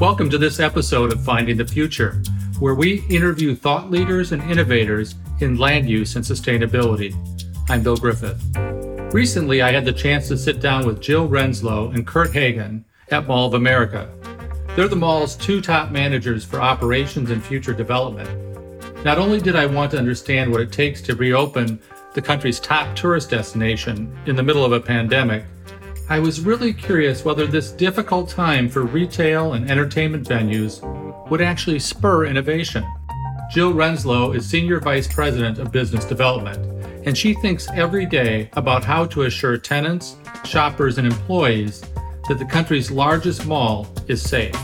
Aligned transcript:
Welcome 0.00 0.30
to 0.30 0.38
this 0.38 0.60
episode 0.60 1.12
of 1.12 1.22
Finding 1.22 1.58
the 1.58 1.66
Future, 1.66 2.22
where 2.58 2.74
we 2.74 3.04
interview 3.10 3.54
thought 3.54 3.90
leaders 3.90 4.32
and 4.32 4.42
innovators 4.50 5.14
in 5.40 5.58
land 5.58 5.90
use 5.90 6.16
and 6.16 6.24
sustainability. 6.24 7.14
I'm 7.68 7.82
Bill 7.82 7.98
Griffith. 7.98 8.42
Recently, 9.12 9.60
I 9.60 9.72
had 9.72 9.84
the 9.84 9.92
chance 9.92 10.26
to 10.28 10.38
sit 10.38 10.58
down 10.58 10.86
with 10.86 11.02
Jill 11.02 11.28
Renslow 11.28 11.94
and 11.94 12.06
Kurt 12.06 12.32
Hagen 12.32 12.82
at 13.10 13.26
Mall 13.26 13.48
of 13.48 13.52
America. 13.52 14.10
They're 14.74 14.88
the 14.88 14.96
mall's 14.96 15.36
two 15.36 15.60
top 15.60 15.90
managers 15.90 16.46
for 16.46 16.62
operations 16.62 17.30
and 17.30 17.44
future 17.44 17.74
development. 17.74 18.30
Not 19.04 19.18
only 19.18 19.38
did 19.38 19.54
I 19.54 19.66
want 19.66 19.90
to 19.90 19.98
understand 19.98 20.50
what 20.50 20.62
it 20.62 20.72
takes 20.72 21.02
to 21.02 21.14
reopen 21.14 21.78
the 22.14 22.22
country's 22.22 22.58
top 22.58 22.96
tourist 22.96 23.28
destination 23.28 24.18
in 24.24 24.34
the 24.34 24.42
middle 24.42 24.64
of 24.64 24.72
a 24.72 24.80
pandemic, 24.80 25.44
I 26.10 26.18
was 26.18 26.40
really 26.40 26.72
curious 26.72 27.24
whether 27.24 27.46
this 27.46 27.70
difficult 27.70 28.28
time 28.28 28.68
for 28.68 28.82
retail 28.82 29.52
and 29.52 29.70
entertainment 29.70 30.28
venues 30.28 30.82
would 31.30 31.40
actually 31.40 31.78
spur 31.78 32.26
innovation. 32.26 32.84
Jill 33.48 33.72
Renslow 33.72 34.34
is 34.34 34.44
Senior 34.44 34.80
Vice 34.80 35.06
President 35.06 35.60
of 35.60 35.70
Business 35.70 36.04
Development, 36.04 36.58
and 37.06 37.16
she 37.16 37.34
thinks 37.34 37.68
every 37.74 38.06
day 38.06 38.50
about 38.54 38.82
how 38.82 39.04
to 39.06 39.22
assure 39.22 39.56
tenants, 39.56 40.16
shoppers, 40.44 40.98
and 40.98 41.06
employees 41.06 41.80
that 42.28 42.40
the 42.40 42.44
country's 42.44 42.90
largest 42.90 43.46
mall 43.46 43.86
is 44.08 44.20
safe. 44.20 44.56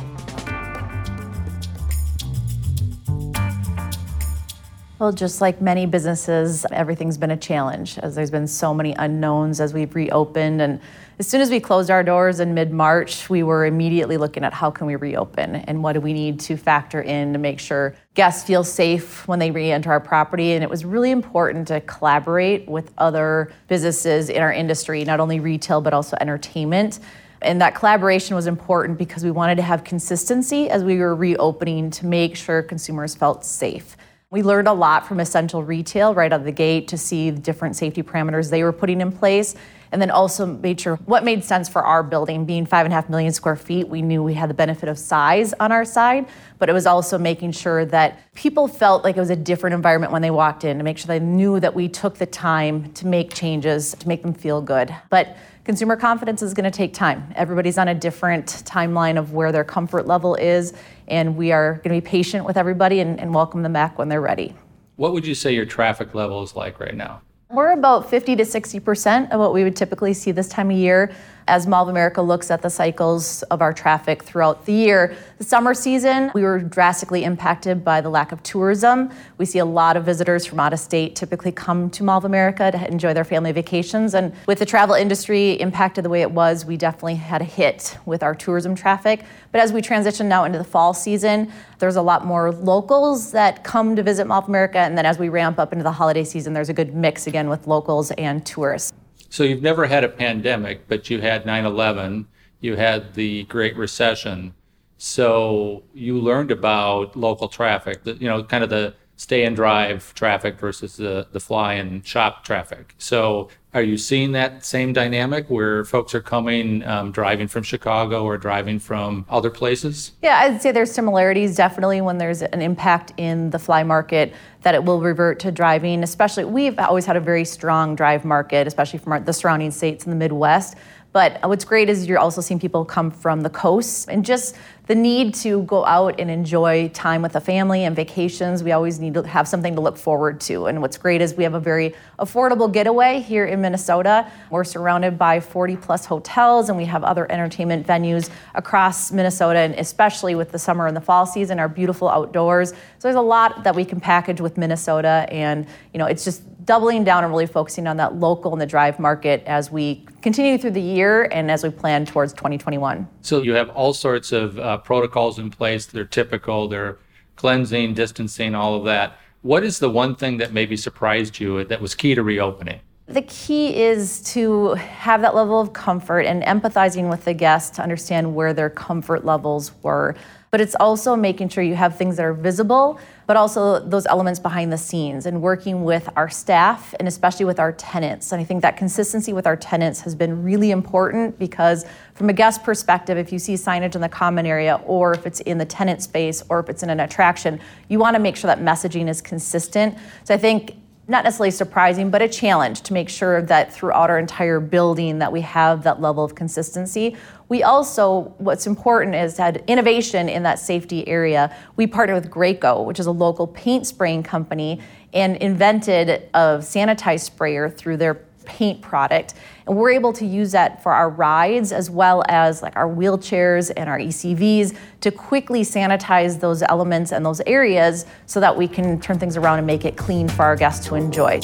Well, 4.98 5.12
just 5.12 5.42
like 5.42 5.60
many 5.60 5.84
businesses, 5.84 6.64
everything's 6.72 7.18
been 7.18 7.30
a 7.30 7.36
challenge 7.36 7.98
as 7.98 8.14
there's 8.14 8.30
been 8.30 8.46
so 8.46 8.72
many 8.72 8.94
unknowns 8.94 9.60
as 9.60 9.74
we've 9.74 9.94
reopened 9.94 10.62
and 10.62 10.80
as 11.18 11.26
soon 11.26 11.40
as 11.40 11.48
we 11.48 11.60
closed 11.60 11.90
our 11.90 12.02
doors 12.02 12.40
in 12.40 12.52
mid-March, 12.52 13.30
we 13.30 13.42
were 13.42 13.64
immediately 13.64 14.18
looking 14.18 14.44
at 14.44 14.52
how 14.52 14.70
can 14.70 14.86
we 14.86 14.96
reopen 14.96 15.56
and 15.56 15.82
what 15.82 15.94
do 15.94 16.00
we 16.00 16.12
need 16.12 16.38
to 16.40 16.58
factor 16.58 17.00
in 17.00 17.32
to 17.32 17.38
make 17.38 17.58
sure 17.58 17.94
guests 18.12 18.46
feel 18.46 18.62
safe 18.62 19.26
when 19.26 19.38
they 19.38 19.50
re-enter 19.50 19.90
our 19.90 20.00
property. 20.00 20.52
And 20.52 20.62
it 20.62 20.68
was 20.68 20.84
really 20.84 21.10
important 21.10 21.68
to 21.68 21.80
collaborate 21.82 22.68
with 22.68 22.92
other 22.98 23.50
businesses 23.66 24.28
in 24.28 24.42
our 24.42 24.52
industry, 24.52 25.04
not 25.04 25.20
only 25.20 25.40
retail 25.40 25.80
but 25.80 25.94
also 25.94 26.18
entertainment. 26.20 27.00
And 27.40 27.62
that 27.62 27.74
collaboration 27.74 28.36
was 28.36 28.46
important 28.46 28.98
because 28.98 29.24
we 29.24 29.30
wanted 29.30 29.56
to 29.56 29.62
have 29.62 29.84
consistency 29.84 30.68
as 30.68 30.84
we 30.84 30.98
were 30.98 31.14
reopening 31.14 31.90
to 31.92 32.04
make 32.04 32.36
sure 32.36 32.62
consumers 32.62 33.14
felt 33.14 33.42
safe. 33.42 33.96
We 34.28 34.42
learned 34.42 34.66
a 34.66 34.72
lot 34.72 35.06
from 35.06 35.20
essential 35.20 35.62
retail 35.62 36.12
right 36.12 36.32
out 36.32 36.40
of 36.40 36.44
the 36.44 36.50
gate 36.50 36.88
to 36.88 36.98
see 36.98 37.30
the 37.30 37.38
different 37.38 37.76
safety 37.76 38.02
parameters 38.02 38.50
they 38.50 38.64
were 38.64 38.72
putting 38.72 39.00
in 39.00 39.12
place 39.12 39.54
and 39.92 40.00
then 40.02 40.10
also 40.10 40.46
made 40.46 40.80
sure 40.80 40.96
what 41.06 41.24
made 41.24 41.44
sense 41.44 41.68
for 41.68 41.82
our 41.82 42.02
building 42.02 42.44
being 42.44 42.66
five 42.66 42.86
and 42.86 42.92
a 42.92 42.94
half 42.94 43.08
million 43.08 43.32
square 43.32 43.56
feet 43.56 43.88
we 43.88 44.02
knew 44.02 44.22
we 44.22 44.34
had 44.34 44.50
the 44.50 44.54
benefit 44.54 44.88
of 44.88 44.98
size 44.98 45.52
on 45.60 45.72
our 45.72 45.84
side 45.84 46.26
but 46.58 46.68
it 46.68 46.72
was 46.72 46.86
also 46.86 47.18
making 47.18 47.52
sure 47.52 47.84
that 47.84 48.18
people 48.34 48.68
felt 48.68 49.04
like 49.04 49.16
it 49.16 49.20
was 49.20 49.30
a 49.30 49.36
different 49.36 49.74
environment 49.74 50.12
when 50.12 50.22
they 50.22 50.30
walked 50.30 50.64
in 50.64 50.78
to 50.78 50.84
make 50.84 50.98
sure 50.98 51.06
they 51.06 51.20
knew 51.20 51.60
that 51.60 51.74
we 51.74 51.88
took 51.88 52.16
the 52.16 52.26
time 52.26 52.92
to 52.92 53.06
make 53.06 53.34
changes 53.34 53.94
to 53.94 54.08
make 54.08 54.22
them 54.22 54.32
feel 54.32 54.60
good. 54.60 54.94
But 55.10 55.36
consumer 55.64 55.96
confidence 55.96 56.42
is 56.42 56.54
going 56.54 56.64
to 56.64 56.70
take 56.70 56.94
time. 56.94 57.32
Everybody's 57.34 57.78
on 57.78 57.88
a 57.88 57.94
different 57.94 58.46
timeline 58.66 59.18
of 59.18 59.32
where 59.32 59.52
their 59.52 59.64
comfort 59.64 60.06
level 60.06 60.34
is 60.36 60.72
and 61.08 61.36
we 61.36 61.52
are 61.52 61.74
going 61.84 61.94
to 61.94 62.00
be 62.00 62.06
patient 62.06 62.44
with 62.44 62.56
everybody 62.56 63.00
and, 63.00 63.20
and 63.20 63.34
welcome 63.34 63.62
them 63.62 63.72
back 63.72 63.98
when 63.98 64.08
they're 64.08 64.20
ready. 64.20 64.54
What 64.96 65.12
would 65.12 65.26
you 65.26 65.34
say 65.34 65.54
your 65.54 65.66
traffic 65.66 66.14
level 66.14 66.42
is 66.42 66.56
like 66.56 66.80
right 66.80 66.94
now 66.94 67.20
we're 67.50 67.72
about 67.72 68.10
50 68.10 68.36
to 68.36 68.42
60% 68.42 69.30
of 69.30 69.38
what 69.38 69.52
we 69.52 69.62
would 69.62 69.76
typically 69.76 70.14
see 70.14 70.32
this 70.32 70.48
time 70.48 70.70
of 70.70 70.76
year 70.76 71.14
as 71.48 71.66
Mall 71.66 71.84
of 71.84 71.88
America 71.88 72.20
looks 72.20 72.50
at 72.50 72.62
the 72.62 72.70
cycles 72.70 73.42
of 73.44 73.62
our 73.62 73.72
traffic 73.72 74.22
throughout 74.22 74.66
the 74.66 74.72
year. 74.72 75.16
The 75.38 75.44
summer 75.44 75.74
season, 75.74 76.30
we 76.34 76.42
were 76.42 76.58
drastically 76.58 77.24
impacted 77.24 77.84
by 77.84 78.00
the 78.00 78.08
lack 78.08 78.32
of 78.32 78.42
tourism. 78.42 79.10
We 79.38 79.44
see 79.44 79.60
a 79.60 79.64
lot 79.64 79.96
of 79.96 80.04
visitors 80.04 80.44
from 80.44 80.58
out 80.58 80.72
of 80.72 80.80
state 80.80 81.14
typically 81.14 81.52
come 81.52 81.88
to 81.90 82.02
Mall 82.02 82.18
of 82.18 82.24
America 82.24 82.70
to 82.72 82.88
enjoy 82.88 83.14
their 83.14 83.24
family 83.24 83.52
vacations. 83.52 84.14
And 84.14 84.32
with 84.46 84.58
the 84.58 84.66
travel 84.66 84.94
industry 84.94 85.52
impacted 85.60 86.04
the 86.04 86.08
way 86.08 86.22
it 86.22 86.30
was, 86.30 86.64
we 86.64 86.76
definitely 86.76 87.16
had 87.16 87.42
a 87.42 87.44
hit 87.44 87.96
with 88.06 88.22
our 88.22 88.34
tourism 88.34 88.74
traffic. 88.74 89.24
But 89.52 89.60
as 89.60 89.72
we 89.72 89.82
transition 89.82 90.28
now 90.28 90.44
into 90.44 90.58
the 90.58 90.64
fall 90.64 90.94
season, 90.94 91.52
there's 91.78 91.96
a 91.96 92.02
lot 92.02 92.24
more 92.24 92.50
locals 92.50 93.30
that 93.32 93.62
come 93.62 93.94
to 93.94 94.02
visit 94.02 94.26
Mall 94.26 94.40
of 94.40 94.48
America. 94.48 94.78
And 94.78 94.98
then 94.98 95.06
as 95.06 95.18
we 95.18 95.28
ramp 95.28 95.58
up 95.58 95.72
into 95.72 95.84
the 95.84 95.92
holiday 95.92 96.24
season, 96.24 96.54
there's 96.54 96.70
a 96.70 96.74
good 96.74 96.94
mix 96.94 97.26
again 97.26 97.48
with 97.48 97.66
locals 97.66 98.10
and 98.12 98.44
tourists. 98.44 98.92
So 99.36 99.44
you've 99.44 99.60
never 99.60 99.84
had 99.84 100.02
a 100.02 100.08
pandemic, 100.08 100.88
but 100.88 101.10
you 101.10 101.20
had 101.20 101.44
9 101.44 101.66
11, 101.66 102.26
you 102.62 102.76
had 102.76 103.12
the 103.12 103.42
Great 103.44 103.76
Recession. 103.76 104.54
So 104.96 105.82
you 105.92 106.18
learned 106.18 106.50
about 106.50 107.14
local 107.16 107.46
traffic, 107.46 108.00
you 108.06 108.28
know, 108.30 108.42
kind 108.44 108.64
of 108.64 108.70
the 108.70 108.94
stay 109.16 109.44
and 109.44 109.56
drive 109.56 110.14
traffic 110.14 110.58
versus 110.58 110.96
the, 110.96 111.26
the 111.32 111.40
fly 111.40 111.74
and 111.74 112.06
shop 112.06 112.44
traffic. 112.44 112.94
So 112.98 113.48
are 113.74 113.82
you 113.82 113.98
seeing 113.98 114.32
that 114.32 114.64
same 114.64 114.92
dynamic 114.92 115.50
where 115.50 115.84
folks 115.84 116.14
are 116.14 116.20
coming, 116.20 116.82
um, 116.84 117.12
driving 117.12 117.48
from 117.48 117.62
Chicago 117.62 118.24
or 118.24 118.38
driving 118.38 118.78
from 118.78 119.26
other 119.28 119.50
places? 119.50 120.12
Yeah, 120.22 120.38
I'd 120.38 120.62
say 120.62 120.72
there's 120.72 120.92
similarities 120.92 121.56
definitely 121.56 122.00
when 122.00 122.18
there's 122.18 122.42
an 122.42 122.62
impact 122.62 123.12
in 123.16 123.50
the 123.50 123.58
fly 123.58 123.82
market 123.82 124.32
that 124.62 124.74
it 124.74 124.84
will 124.84 125.00
revert 125.00 125.38
to 125.40 125.52
driving, 125.52 126.02
especially 126.02 126.44
we've 126.44 126.78
always 126.78 127.04
had 127.04 127.16
a 127.16 127.20
very 127.20 127.44
strong 127.44 127.94
drive 127.94 128.24
market, 128.24 128.66
especially 128.66 128.98
from 128.98 129.12
our, 129.12 129.20
the 129.20 129.32
surrounding 129.32 129.70
states 129.70 130.04
in 130.04 130.10
the 130.10 130.16
Midwest. 130.16 130.76
But 131.16 131.38
what's 131.48 131.64
great 131.64 131.88
is 131.88 132.06
you're 132.06 132.18
also 132.18 132.42
seeing 132.42 132.60
people 132.60 132.84
come 132.84 133.10
from 133.10 133.40
the 133.40 133.48
coast 133.48 134.10
and 134.10 134.22
just 134.22 134.54
the 134.86 134.94
need 134.94 135.34
to 135.36 135.62
go 135.62 135.82
out 135.86 136.20
and 136.20 136.30
enjoy 136.30 136.88
time 136.90 137.22
with 137.22 137.32
the 137.32 137.40
family 137.40 137.84
and 137.84 137.96
vacations. 137.96 138.62
We 138.62 138.72
always 138.72 139.00
need 139.00 139.14
to 139.14 139.22
have 139.22 139.48
something 139.48 139.74
to 139.76 139.80
look 139.80 139.96
forward 139.96 140.42
to. 140.42 140.66
And 140.66 140.82
what's 140.82 140.98
great 140.98 141.22
is 141.22 141.32
we 141.32 141.44
have 141.44 141.54
a 141.54 141.58
very 141.58 141.94
affordable 142.18 142.70
getaway 142.70 143.20
here 143.20 143.46
in 143.46 143.62
Minnesota. 143.62 144.30
We're 144.50 144.64
surrounded 144.64 145.16
by 145.16 145.40
40 145.40 145.76
plus 145.76 146.04
hotels 146.04 146.68
and 146.68 146.76
we 146.76 146.84
have 146.84 147.02
other 147.02 147.32
entertainment 147.32 147.86
venues 147.86 148.28
across 148.54 149.10
Minnesota, 149.10 149.60
and 149.60 149.74
especially 149.76 150.34
with 150.34 150.52
the 150.52 150.58
summer 150.58 150.86
and 150.86 150.94
the 150.94 151.00
fall 151.00 151.24
season, 151.24 151.58
our 151.58 151.68
beautiful 151.70 152.10
outdoors. 152.10 152.72
So 152.72 152.76
there's 153.00 153.16
a 153.16 153.22
lot 153.22 153.64
that 153.64 153.74
we 153.74 153.86
can 153.86 154.00
package 154.00 154.42
with 154.42 154.58
Minnesota, 154.58 155.26
and 155.30 155.66
you 155.94 155.98
know, 155.98 156.04
it's 156.04 156.24
just 156.24 156.42
doubling 156.66 157.04
down 157.04 157.24
and 157.24 157.32
really 157.32 157.46
focusing 157.46 157.86
on 157.86 157.96
that 157.96 158.16
local 158.16 158.52
and 158.52 158.60
the 158.60 158.66
drive 158.66 158.98
market 158.98 159.42
as 159.46 159.70
we 159.70 160.04
continue 160.20 160.58
through 160.58 160.72
the 160.72 160.80
year 160.80 161.24
and 161.32 161.50
as 161.50 161.62
we 161.62 161.70
plan 161.70 162.04
towards 162.04 162.32
2021. 162.32 163.08
So 163.22 163.40
you 163.42 163.52
have 163.54 163.70
all 163.70 163.94
sorts 163.94 164.32
of 164.32 164.58
uh, 164.58 164.78
protocols 164.78 165.38
in 165.38 165.50
place. 165.50 165.86
They're 165.86 166.04
typical. 166.04 166.68
They're 166.68 166.98
cleansing, 167.36 167.94
distancing, 167.94 168.54
all 168.54 168.74
of 168.74 168.84
that. 168.84 169.16
What 169.42 169.62
is 169.62 169.78
the 169.78 169.88
one 169.88 170.16
thing 170.16 170.38
that 170.38 170.52
maybe 170.52 170.76
surprised 170.76 171.38
you 171.38 171.62
that 171.64 171.80
was 171.80 171.94
key 171.94 172.14
to 172.16 172.22
reopening? 172.22 172.80
The 173.08 173.22
key 173.22 173.76
is 173.76 174.20
to 174.32 174.74
have 174.74 175.22
that 175.22 175.34
level 175.34 175.60
of 175.60 175.72
comfort 175.72 176.22
and 176.22 176.42
empathizing 176.42 177.08
with 177.08 177.24
the 177.24 177.34
guests 177.34 177.76
to 177.76 177.82
understand 177.82 178.34
where 178.34 178.52
their 178.52 178.68
comfort 178.68 179.24
levels 179.24 179.70
were 179.82 180.16
but 180.56 180.62
it's 180.62 180.74
also 180.76 181.16
making 181.16 181.50
sure 181.50 181.62
you 181.62 181.74
have 181.74 181.98
things 181.98 182.16
that 182.16 182.24
are 182.24 182.32
visible, 182.32 182.98
but 183.26 183.36
also 183.36 183.78
those 183.78 184.06
elements 184.06 184.40
behind 184.40 184.72
the 184.72 184.78
scenes 184.78 185.26
and 185.26 185.42
working 185.42 185.84
with 185.84 186.08
our 186.16 186.30
staff 186.30 186.94
and 186.98 187.06
especially 187.06 187.44
with 187.44 187.58
our 187.58 187.72
tenants. 187.72 188.32
And 188.32 188.40
I 188.40 188.44
think 188.44 188.62
that 188.62 188.76
consistency 188.76 189.34
with 189.34 189.46
our 189.46 189.54
tenants 189.54 190.00
has 190.00 190.14
been 190.14 190.42
really 190.42 190.70
important 190.70 191.38
because, 191.38 191.84
from 192.14 192.30
a 192.30 192.32
guest 192.32 192.62
perspective, 192.62 193.18
if 193.18 193.32
you 193.32 193.38
see 193.38 193.52
signage 193.52 193.96
in 193.96 194.00
the 194.00 194.08
common 194.08 194.46
area 194.46 194.80
or 194.86 195.12
if 195.12 195.26
it's 195.26 195.40
in 195.40 195.58
the 195.58 195.66
tenant 195.66 196.02
space 196.02 196.42
or 196.48 196.60
if 196.60 196.70
it's 196.70 196.82
in 196.82 196.88
an 196.88 197.00
attraction, 197.00 197.60
you 197.88 197.98
want 197.98 198.14
to 198.14 198.20
make 198.20 198.34
sure 198.34 198.48
that 198.48 198.60
messaging 198.60 199.08
is 199.08 199.20
consistent. 199.20 199.94
So 200.24 200.32
I 200.32 200.38
think 200.38 200.76
not 201.08 201.22
necessarily 201.22 201.52
surprising, 201.52 202.10
but 202.10 202.20
a 202.20 202.28
challenge 202.28 202.80
to 202.82 202.92
make 202.92 203.08
sure 203.08 203.40
that 203.42 203.72
throughout 203.72 204.10
our 204.10 204.18
entire 204.18 204.58
building 204.58 205.20
that 205.20 205.30
we 205.32 205.40
have 205.42 205.84
that 205.84 206.00
level 206.00 206.24
of 206.24 206.34
consistency. 206.34 207.16
We 207.48 207.62
also, 207.62 208.34
what's 208.38 208.66
important 208.66 209.14
is 209.14 209.36
that 209.36 209.62
innovation 209.68 210.28
in 210.28 210.42
that 210.42 210.58
safety 210.58 211.06
area. 211.06 211.54
We 211.76 211.86
partnered 211.86 212.24
with 212.24 212.32
Graco, 212.32 212.84
which 212.84 212.98
is 212.98 213.06
a 213.06 213.12
local 213.12 213.46
paint 213.46 213.86
spraying 213.86 214.24
company, 214.24 214.80
and 215.12 215.36
invented 215.36 216.28
a 216.34 216.58
sanitized 216.58 217.20
sprayer 217.20 217.70
through 217.70 217.98
their 217.98 218.14
paint 218.46 218.80
product. 218.80 219.34
And 219.66 219.76
we're 219.76 219.90
able 219.90 220.12
to 220.14 220.24
use 220.24 220.52
that 220.52 220.82
for 220.82 220.92
our 220.92 221.10
rides 221.10 221.72
as 221.72 221.90
well 221.90 222.22
as 222.28 222.62
like 222.62 222.76
our 222.76 222.88
wheelchairs 222.88 223.70
and 223.76 223.90
our 223.90 223.98
ECVs 223.98 224.76
to 225.00 225.10
quickly 225.10 225.62
sanitize 225.62 226.40
those 226.40 226.62
elements 226.62 227.12
and 227.12 227.26
those 227.26 227.40
areas 227.46 228.06
so 228.26 228.40
that 228.40 228.56
we 228.56 228.66
can 228.66 229.00
turn 229.00 229.18
things 229.18 229.36
around 229.36 229.58
and 229.58 229.66
make 229.66 229.84
it 229.84 229.96
clean 229.96 230.28
for 230.28 230.44
our 230.44 230.56
guests 230.56 230.86
to 230.86 230.94
enjoy. 230.94 231.40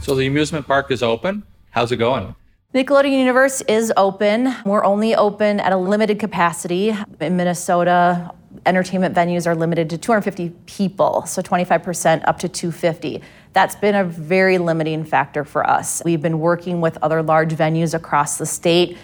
So 0.00 0.14
the 0.14 0.26
amusement 0.26 0.66
park 0.66 0.90
is 0.90 1.02
open. 1.02 1.44
How's 1.70 1.90
it 1.90 1.96
going? 1.96 2.34
Nickelodeon 2.74 3.18
Universe 3.18 3.62
is 3.62 3.92
open. 3.96 4.52
We're 4.66 4.84
only 4.84 5.14
open 5.14 5.60
at 5.60 5.72
a 5.72 5.76
limited 5.76 6.18
capacity. 6.18 6.92
In 7.20 7.36
Minnesota, 7.36 8.32
entertainment 8.66 9.14
venues 9.14 9.46
are 9.46 9.54
limited 9.54 9.90
to 9.90 9.98
250 9.98 10.50
people, 10.66 11.26
so 11.26 11.42
25% 11.42 12.26
up 12.26 12.38
to 12.38 12.48
250. 12.48 13.22
That's 13.52 13.76
been 13.76 13.94
a 13.94 14.04
very 14.04 14.58
limiting 14.58 15.04
factor 15.04 15.44
for 15.44 15.68
us. 15.68 16.02
We've 16.04 16.22
been 16.22 16.38
working 16.38 16.80
with 16.80 16.98
other 17.02 17.22
large 17.22 17.52
venues 17.52 17.94
across 17.94 18.38
the 18.38 18.46
state 18.46 18.96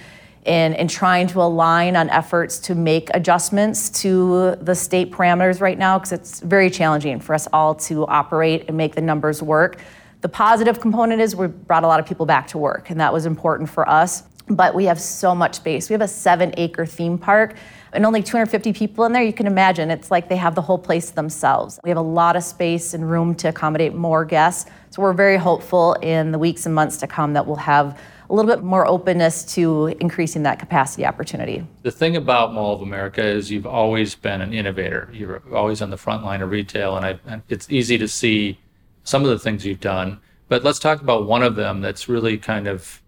in, 0.44 0.72
in 0.74 0.88
trying 0.88 1.26
to 1.28 1.42
align 1.42 1.96
on 1.96 2.08
efforts 2.10 2.58
to 2.60 2.74
make 2.74 3.10
adjustments 3.12 3.90
to 4.02 4.56
the 4.62 4.74
state 4.74 5.10
parameters 5.10 5.60
right 5.60 5.78
now 5.78 5.98
because 5.98 6.12
it's 6.12 6.40
very 6.40 6.70
challenging 6.70 7.20
for 7.20 7.34
us 7.34 7.46
all 7.52 7.74
to 7.74 8.06
operate 8.06 8.64
and 8.68 8.76
make 8.76 8.94
the 8.94 9.02
numbers 9.02 9.42
work. 9.42 9.78
The 10.22 10.28
positive 10.28 10.80
component 10.80 11.20
is 11.20 11.36
we 11.36 11.46
brought 11.46 11.84
a 11.84 11.86
lot 11.86 12.00
of 12.00 12.06
people 12.06 12.26
back 12.26 12.48
to 12.48 12.58
work, 12.58 12.90
and 12.90 13.00
that 13.00 13.12
was 13.12 13.26
important 13.26 13.70
for 13.70 13.88
us. 13.88 14.24
But 14.48 14.74
we 14.74 14.86
have 14.86 15.00
so 15.00 15.34
much 15.34 15.54
space. 15.54 15.88
We 15.88 15.94
have 15.94 16.02
a 16.02 16.08
seven 16.08 16.52
acre 16.56 16.84
theme 16.84 17.16
park 17.18 17.54
and 17.92 18.06
only 18.06 18.22
250 18.22 18.72
people 18.72 19.04
in 19.04 19.12
there. 19.12 19.22
You 19.22 19.32
can 19.32 19.46
imagine 19.46 19.90
it's 19.90 20.10
like 20.10 20.28
they 20.28 20.36
have 20.36 20.54
the 20.54 20.62
whole 20.62 20.78
place 20.78 21.10
themselves. 21.10 21.78
We 21.84 21.90
have 21.90 21.98
a 21.98 22.02
lot 22.02 22.36
of 22.36 22.42
space 22.42 22.94
and 22.94 23.10
room 23.10 23.34
to 23.36 23.48
accommodate 23.48 23.94
more 23.94 24.24
guests. 24.24 24.70
So 24.90 25.02
we're 25.02 25.12
very 25.12 25.36
hopeful 25.36 25.94
in 25.94 26.32
the 26.32 26.38
weeks 26.38 26.66
and 26.66 26.74
months 26.74 26.96
to 26.98 27.06
come 27.06 27.32
that 27.34 27.46
we'll 27.46 27.56
have 27.56 27.98
a 28.28 28.34
little 28.34 28.50
bit 28.50 28.62
more 28.62 28.86
openness 28.86 29.44
to 29.54 29.88
increasing 30.00 30.44
that 30.44 30.60
capacity 30.60 31.04
opportunity. 31.04 31.66
The 31.82 31.90
thing 31.90 32.16
about 32.16 32.54
Mall 32.54 32.74
of 32.74 32.80
America 32.80 33.24
is 33.24 33.50
you've 33.50 33.66
always 33.66 34.14
been 34.14 34.40
an 34.40 34.54
innovator. 34.54 35.10
You're 35.12 35.42
always 35.52 35.82
on 35.82 35.90
the 35.90 35.96
front 35.96 36.24
line 36.24 36.40
of 36.40 36.50
retail, 36.50 36.96
and, 36.96 37.04
I, 37.04 37.18
and 37.26 37.42
it's 37.48 37.68
easy 37.70 37.98
to 37.98 38.06
see 38.06 38.60
some 39.02 39.24
of 39.24 39.30
the 39.30 39.38
things 39.38 39.66
you've 39.66 39.80
done. 39.80 40.20
But 40.48 40.62
let's 40.62 40.78
talk 40.78 41.00
about 41.00 41.26
one 41.26 41.42
of 41.42 41.56
them 41.56 41.80
that's 41.80 42.08
really 42.08 42.38
kind 42.38 42.68
of 42.68 42.99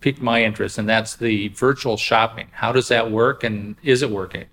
piqued 0.00 0.20
my 0.20 0.42
interest, 0.42 0.78
and 0.78 0.88
that's 0.88 1.16
the 1.16 1.48
virtual 1.48 1.96
shopping. 1.96 2.48
How 2.52 2.72
does 2.72 2.88
that 2.88 3.10
work, 3.10 3.44
and 3.44 3.76
is 3.82 4.02
it 4.02 4.10
working? 4.10 4.46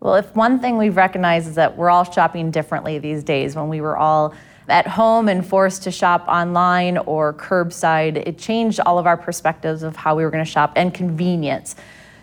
Well, 0.00 0.14
if 0.14 0.34
one 0.36 0.60
thing 0.60 0.78
we've 0.78 0.96
recognized 0.96 1.48
is 1.48 1.54
that 1.56 1.76
we're 1.76 1.90
all 1.90 2.04
shopping 2.04 2.50
differently 2.50 2.98
these 2.98 3.24
days. 3.24 3.56
When 3.56 3.68
we 3.68 3.80
were 3.80 3.96
all 3.96 4.34
at 4.68 4.86
home 4.86 5.28
and 5.28 5.44
forced 5.44 5.82
to 5.84 5.90
shop 5.90 6.26
online 6.28 6.98
or 6.98 7.34
curbside, 7.34 8.16
it 8.16 8.38
changed 8.38 8.80
all 8.80 8.98
of 8.98 9.06
our 9.06 9.16
perspectives 9.16 9.82
of 9.82 9.96
how 9.96 10.14
we 10.14 10.22
were 10.22 10.30
going 10.30 10.44
to 10.44 10.50
shop 10.50 10.72
and 10.76 10.94
convenience. 10.94 11.74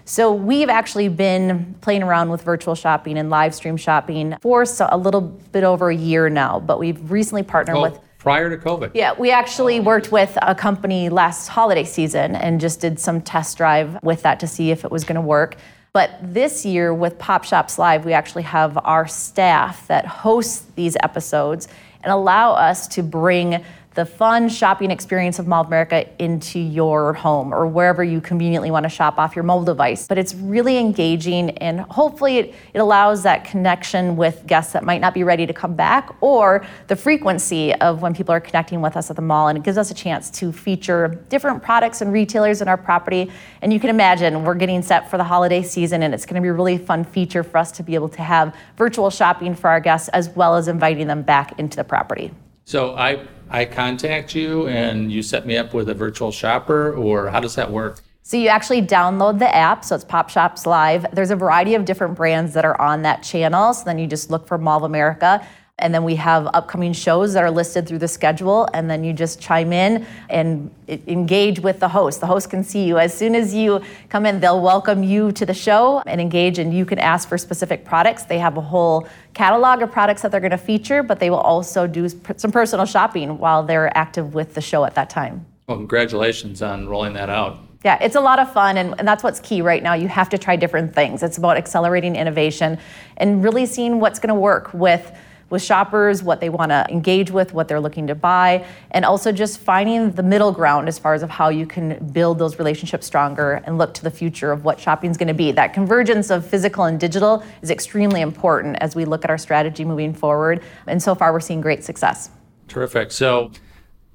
So 0.05 0.31
we've 0.31 0.69
actually 0.69 1.09
been 1.09 1.75
playing 1.81 2.03
around 2.03 2.29
with 2.29 2.43
virtual 2.43 2.75
shopping 2.75 3.17
and 3.17 3.31
live 3.31 3.55
stream 3.55 3.75
shopping 3.75 4.37
for 4.41 4.63
a 4.79 4.97
little 4.97 5.21
bit 5.21 5.63
over 5.63 5.89
a 5.89 5.95
year 5.95 6.29
now, 6.29 6.59
but 6.59 6.79
we've 6.79 7.09
recently 7.09 7.41
partnered 7.41 7.77
oh. 7.77 7.81
with 7.81 7.99
prior 8.25 8.49
to 8.49 8.57
COVID. 8.57 8.91
Yeah, 8.95 9.13
we 9.19 9.29
actually 9.29 9.79
worked 9.79 10.11
with 10.11 10.35
a 10.41 10.55
company 10.55 11.09
last 11.09 11.47
holiday 11.47 11.83
season 11.83 12.35
and 12.35 12.59
just 12.59 12.79
did 12.79 12.99
some 12.99 13.21
test 13.21 13.55
drive 13.55 14.01
with 14.01 14.23
that 14.23 14.39
to 14.39 14.47
see 14.47 14.71
if 14.71 14.83
it 14.83 14.89
was 14.89 15.03
going 15.03 15.15
to 15.15 15.21
work. 15.21 15.57
But 15.93 16.17
this 16.21 16.65
year 16.65 16.91
with 16.91 17.19
Pop 17.19 17.43
Shops 17.43 17.77
Live, 17.77 18.03
we 18.03 18.13
actually 18.13 18.41
have 18.41 18.79
our 18.83 19.07
staff 19.07 19.85
that 19.87 20.07
hosts 20.07 20.65
these 20.73 20.97
episodes 21.03 21.67
and 22.03 22.11
allow 22.11 22.53
us 22.53 22.87
to 22.89 23.03
bring 23.03 23.63
the 23.95 24.05
fun 24.05 24.49
shopping 24.49 24.91
experience 24.91 25.39
of 25.39 25.47
Mall 25.47 25.61
of 25.61 25.67
America 25.67 26.05
into 26.19 26.59
your 26.59 27.13
home 27.13 27.53
or 27.53 27.65
wherever 27.65 28.03
you 28.03 28.19
conveniently 28.19 28.69
want 28.69 28.83
to 28.83 28.89
shop 28.89 29.17
off 29.17 29.37
your 29.37 29.43
mobile 29.43 29.63
device. 29.63 30.05
But 30.05 30.17
it's 30.17 30.35
really 30.35 30.77
engaging 30.77 31.51
and 31.59 31.79
hopefully 31.79 32.37
it, 32.39 32.55
it 32.73 32.79
allows 32.79 33.23
that 33.23 33.45
connection 33.45 34.17
with 34.17 34.45
guests 34.45 34.73
that 34.73 34.83
might 34.83 34.99
not 34.99 35.13
be 35.13 35.23
ready 35.23 35.45
to 35.45 35.53
come 35.53 35.75
back 35.75 36.13
or 36.19 36.65
the 36.87 36.95
frequency 36.97 37.73
of 37.75 38.01
when 38.01 38.13
people 38.13 38.33
are 38.33 38.41
connecting 38.41 38.81
with 38.81 38.97
us 38.97 39.09
at 39.09 39.15
the 39.15 39.21
mall. 39.21 39.47
And 39.47 39.57
it 39.57 39.63
gives 39.63 39.77
us 39.77 39.89
a 39.91 39.95
chance 39.95 40.29
to 40.31 40.51
feature 40.51 41.23
different 41.29 41.63
products 41.63 42.01
and 42.01 42.11
retailers 42.11 42.61
in 42.61 42.67
our 42.67 42.77
property. 42.77 43.31
And 43.61 43.71
you 43.71 43.79
can 43.79 43.89
imagine 43.89 44.43
we're 44.43 44.55
getting 44.55 44.81
set 44.81 45.09
for 45.09 45.17
the 45.17 45.23
holiday 45.23 45.63
season 45.63 46.03
and 46.03 46.13
it's 46.13 46.25
going 46.25 46.35
to 46.35 46.41
be 46.41 46.49
a 46.49 46.53
really 46.53 46.77
fun 46.77 47.05
feature 47.05 47.43
for 47.43 47.59
us 47.59 47.71
to 47.71 47.83
be 47.83 47.95
able 47.95 48.09
to 48.09 48.21
have 48.21 48.53
virtual 48.75 49.09
shopping 49.09 49.55
for 49.55 49.69
our 49.69 49.79
guests 49.79 50.09
as 50.09 50.27
well 50.29 50.55
as 50.55 50.67
inviting 50.67 51.07
them 51.07 51.21
back 51.21 51.57
into 51.57 51.77
the 51.77 51.83
property. 51.85 52.31
So 52.65 52.95
I 52.95 53.25
I 53.49 53.65
contact 53.65 54.35
you 54.35 54.67
and 54.67 55.11
you 55.11 55.21
set 55.21 55.45
me 55.45 55.57
up 55.57 55.73
with 55.73 55.89
a 55.89 55.93
virtual 55.93 56.31
shopper, 56.31 56.93
or 56.93 57.29
how 57.29 57.39
does 57.39 57.55
that 57.55 57.71
work? 57.71 58.01
So 58.23 58.37
you 58.37 58.47
actually 58.47 58.81
download 58.81 59.37
the 59.37 59.55
app, 59.55 59.85
so 59.85 59.93
it's 59.93 60.03
Pop 60.03 60.31
Shops 60.31 60.65
Live. 60.65 61.05
There's 61.13 61.29
a 61.29 61.35
variety 61.35 61.75
of 61.75 61.85
different 61.85 62.15
brands 62.15 62.55
that 62.55 62.65
are 62.65 62.79
on 62.81 63.03
that 63.03 63.21
channel. 63.21 63.71
So 63.73 63.83
then 63.85 63.99
you 63.99 64.07
just 64.07 64.31
look 64.31 64.47
for 64.47 64.57
Mall 64.57 64.77
of 64.77 64.83
America. 64.83 65.45
And 65.77 65.93
then 65.93 66.05
we 66.05 66.15
have 66.15 66.47
upcoming 66.53 66.93
shows 66.93 67.33
that 67.33 67.43
are 67.43 67.51
listed 67.51 67.85
through 67.85 67.97
the 67.97 68.07
schedule. 68.07 68.65
And 68.73 68.89
then 68.89 69.03
you 69.03 69.11
just 69.11 69.41
chime 69.41 69.73
in 69.73 70.05
and 70.29 70.73
engage 70.87 71.59
with 71.59 71.81
the 71.81 71.89
host. 71.89 72.21
The 72.21 72.27
host 72.27 72.49
can 72.49 72.63
see 72.63 72.85
you. 72.85 72.97
As 72.97 73.13
soon 73.13 73.35
as 73.35 73.53
you 73.53 73.81
come 74.07 74.25
in, 74.25 74.39
they'll 74.39 74.61
welcome 74.61 75.03
you 75.03 75.33
to 75.33 75.45
the 75.45 75.53
show 75.53 76.01
and 76.05 76.21
engage, 76.21 76.59
and 76.59 76.73
you 76.73 76.85
can 76.85 76.97
ask 76.97 77.27
for 77.27 77.37
specific 77.37 77.83
products. 77.83 78.23
They 78.23 78.39
have 78.39 78.55
a 78.55 78.61
whole 78.61 79.09
catalog 79.33 79.81
of 79.81 79.91
products 79.91 80.21
that 80.21 80.31
they're 80.31 80.39
going 80.39 80.51
to 80.51 80.57
feature, 80.57 81.03
but 81.03 81.19
they 81.19 81.29
will 81.29 81.41
also 81.41 81.87
do 81.87 82.07
some 82.07 82.53
personal 82.53 82.85
shopping 82.85 83.37
while 83.37 83.61
they're 83.61 83.95
active 83.97 84.33
with 84.33 84.53
the 84.53 84.61
show 84.61 84.85
at 84.85 84.95
that 84.95 85.09
time. 85.09 85.45
Well, 85.67 85.77
congratulations 85.77 86.61
on 86.61 86.87
rolling 86.87 87.13
that 87.13 87.29
out. 87.29 87.59
Yeah, 87.83 87.97
it's 88.01 88.15
a 88.15 88.21
lot 88.21 88.39
of 88.39 88.51
fun, 88.51 88.77
and, 88.77 88.95
and, 88.97 89.07
that's 89.07 89.23
what's 89.23 89.39
key 89.41 89.61
right 89.61 89.83
now. 89.83 89.93
You 89.93 90.07
have 90.07 90.29
to 90.29 90.37
try 90.39 90.55
different 90.55 90.95
things. 90.95 91.21
It's 91.21 91.37
about 91.37 91.57
accelerating 91.57 92.15
innovation 92.15 92.79
and 93.17 93.43
really 93.43 93.67
seeing 93.67 93.99
what's 93.99 94.17
going 94.17 94.29
to 94.29 94.39
work 94.39 94.73
with 94.73 95.11
with 95.49 95.61
shoppers, 95.61 96.23
what 96.23 96.41
they 96.41 96.49
want 96.49 96.71
to 96.71 96.85
engage 96.89 97.31
with, 97.31 97.53
what 97.53 97.67
they're 97.67 97.79
looking 97.79 98.07
to 98.07 98.15
buy, 98.15 98.65
and 98.91 99.05
also 99.05 99.31
just 99.31 99.59
finding 99.59 100.11
the 100.11 100.23
middle 100.23 100.51
ground 100.51 100.87
as 100.87 100.97
far 100.97 101.13
as 101.13 101.23
of 101.23 101.29
how 101.29 101.49
you 101.49 101.65
can 101.65 102.03
build 102.11 102.39
those 102.39 102.57
relationships 102.57 103.05
stronger 103.05 103.61
and 103.65 103.77
look 103.77 103.93
to 103.93 104.03
the 104.03 104.11
future 104.11 104.51
of 104.51 104.65
what 104.65 104.79
shopping 104.79 105.11
is 105.11 105.17
going 105.17 105.27
to 105.27 105.33
be. 105.33 105.51
That 105.51 105.73
convergence 105.73 106.29
of 106.29 106.45
physical 106.45 106.85
and 106.85 106.99
digital 106.99 107.43
is 107.61 107.69
extremely 107.69 108.21
important 108.21 108.77
as 108.81 108.95
we 108.95 109.05
look 109.05 109.23
at 109.23 109.29
our 109.29 109.37
strategy 109.37 109.85
moving 109.85 110.13
forward. 110.13 110.63
And 110.87 111.01
so 111.01 111.15
far, 111.15 111.31
we're 111.31 111.39
seeing 111.39 111.61
great 111.61 111.83
success. 111.83 112.29
Terrific. 112.67 113.11
So, 113.11 113.51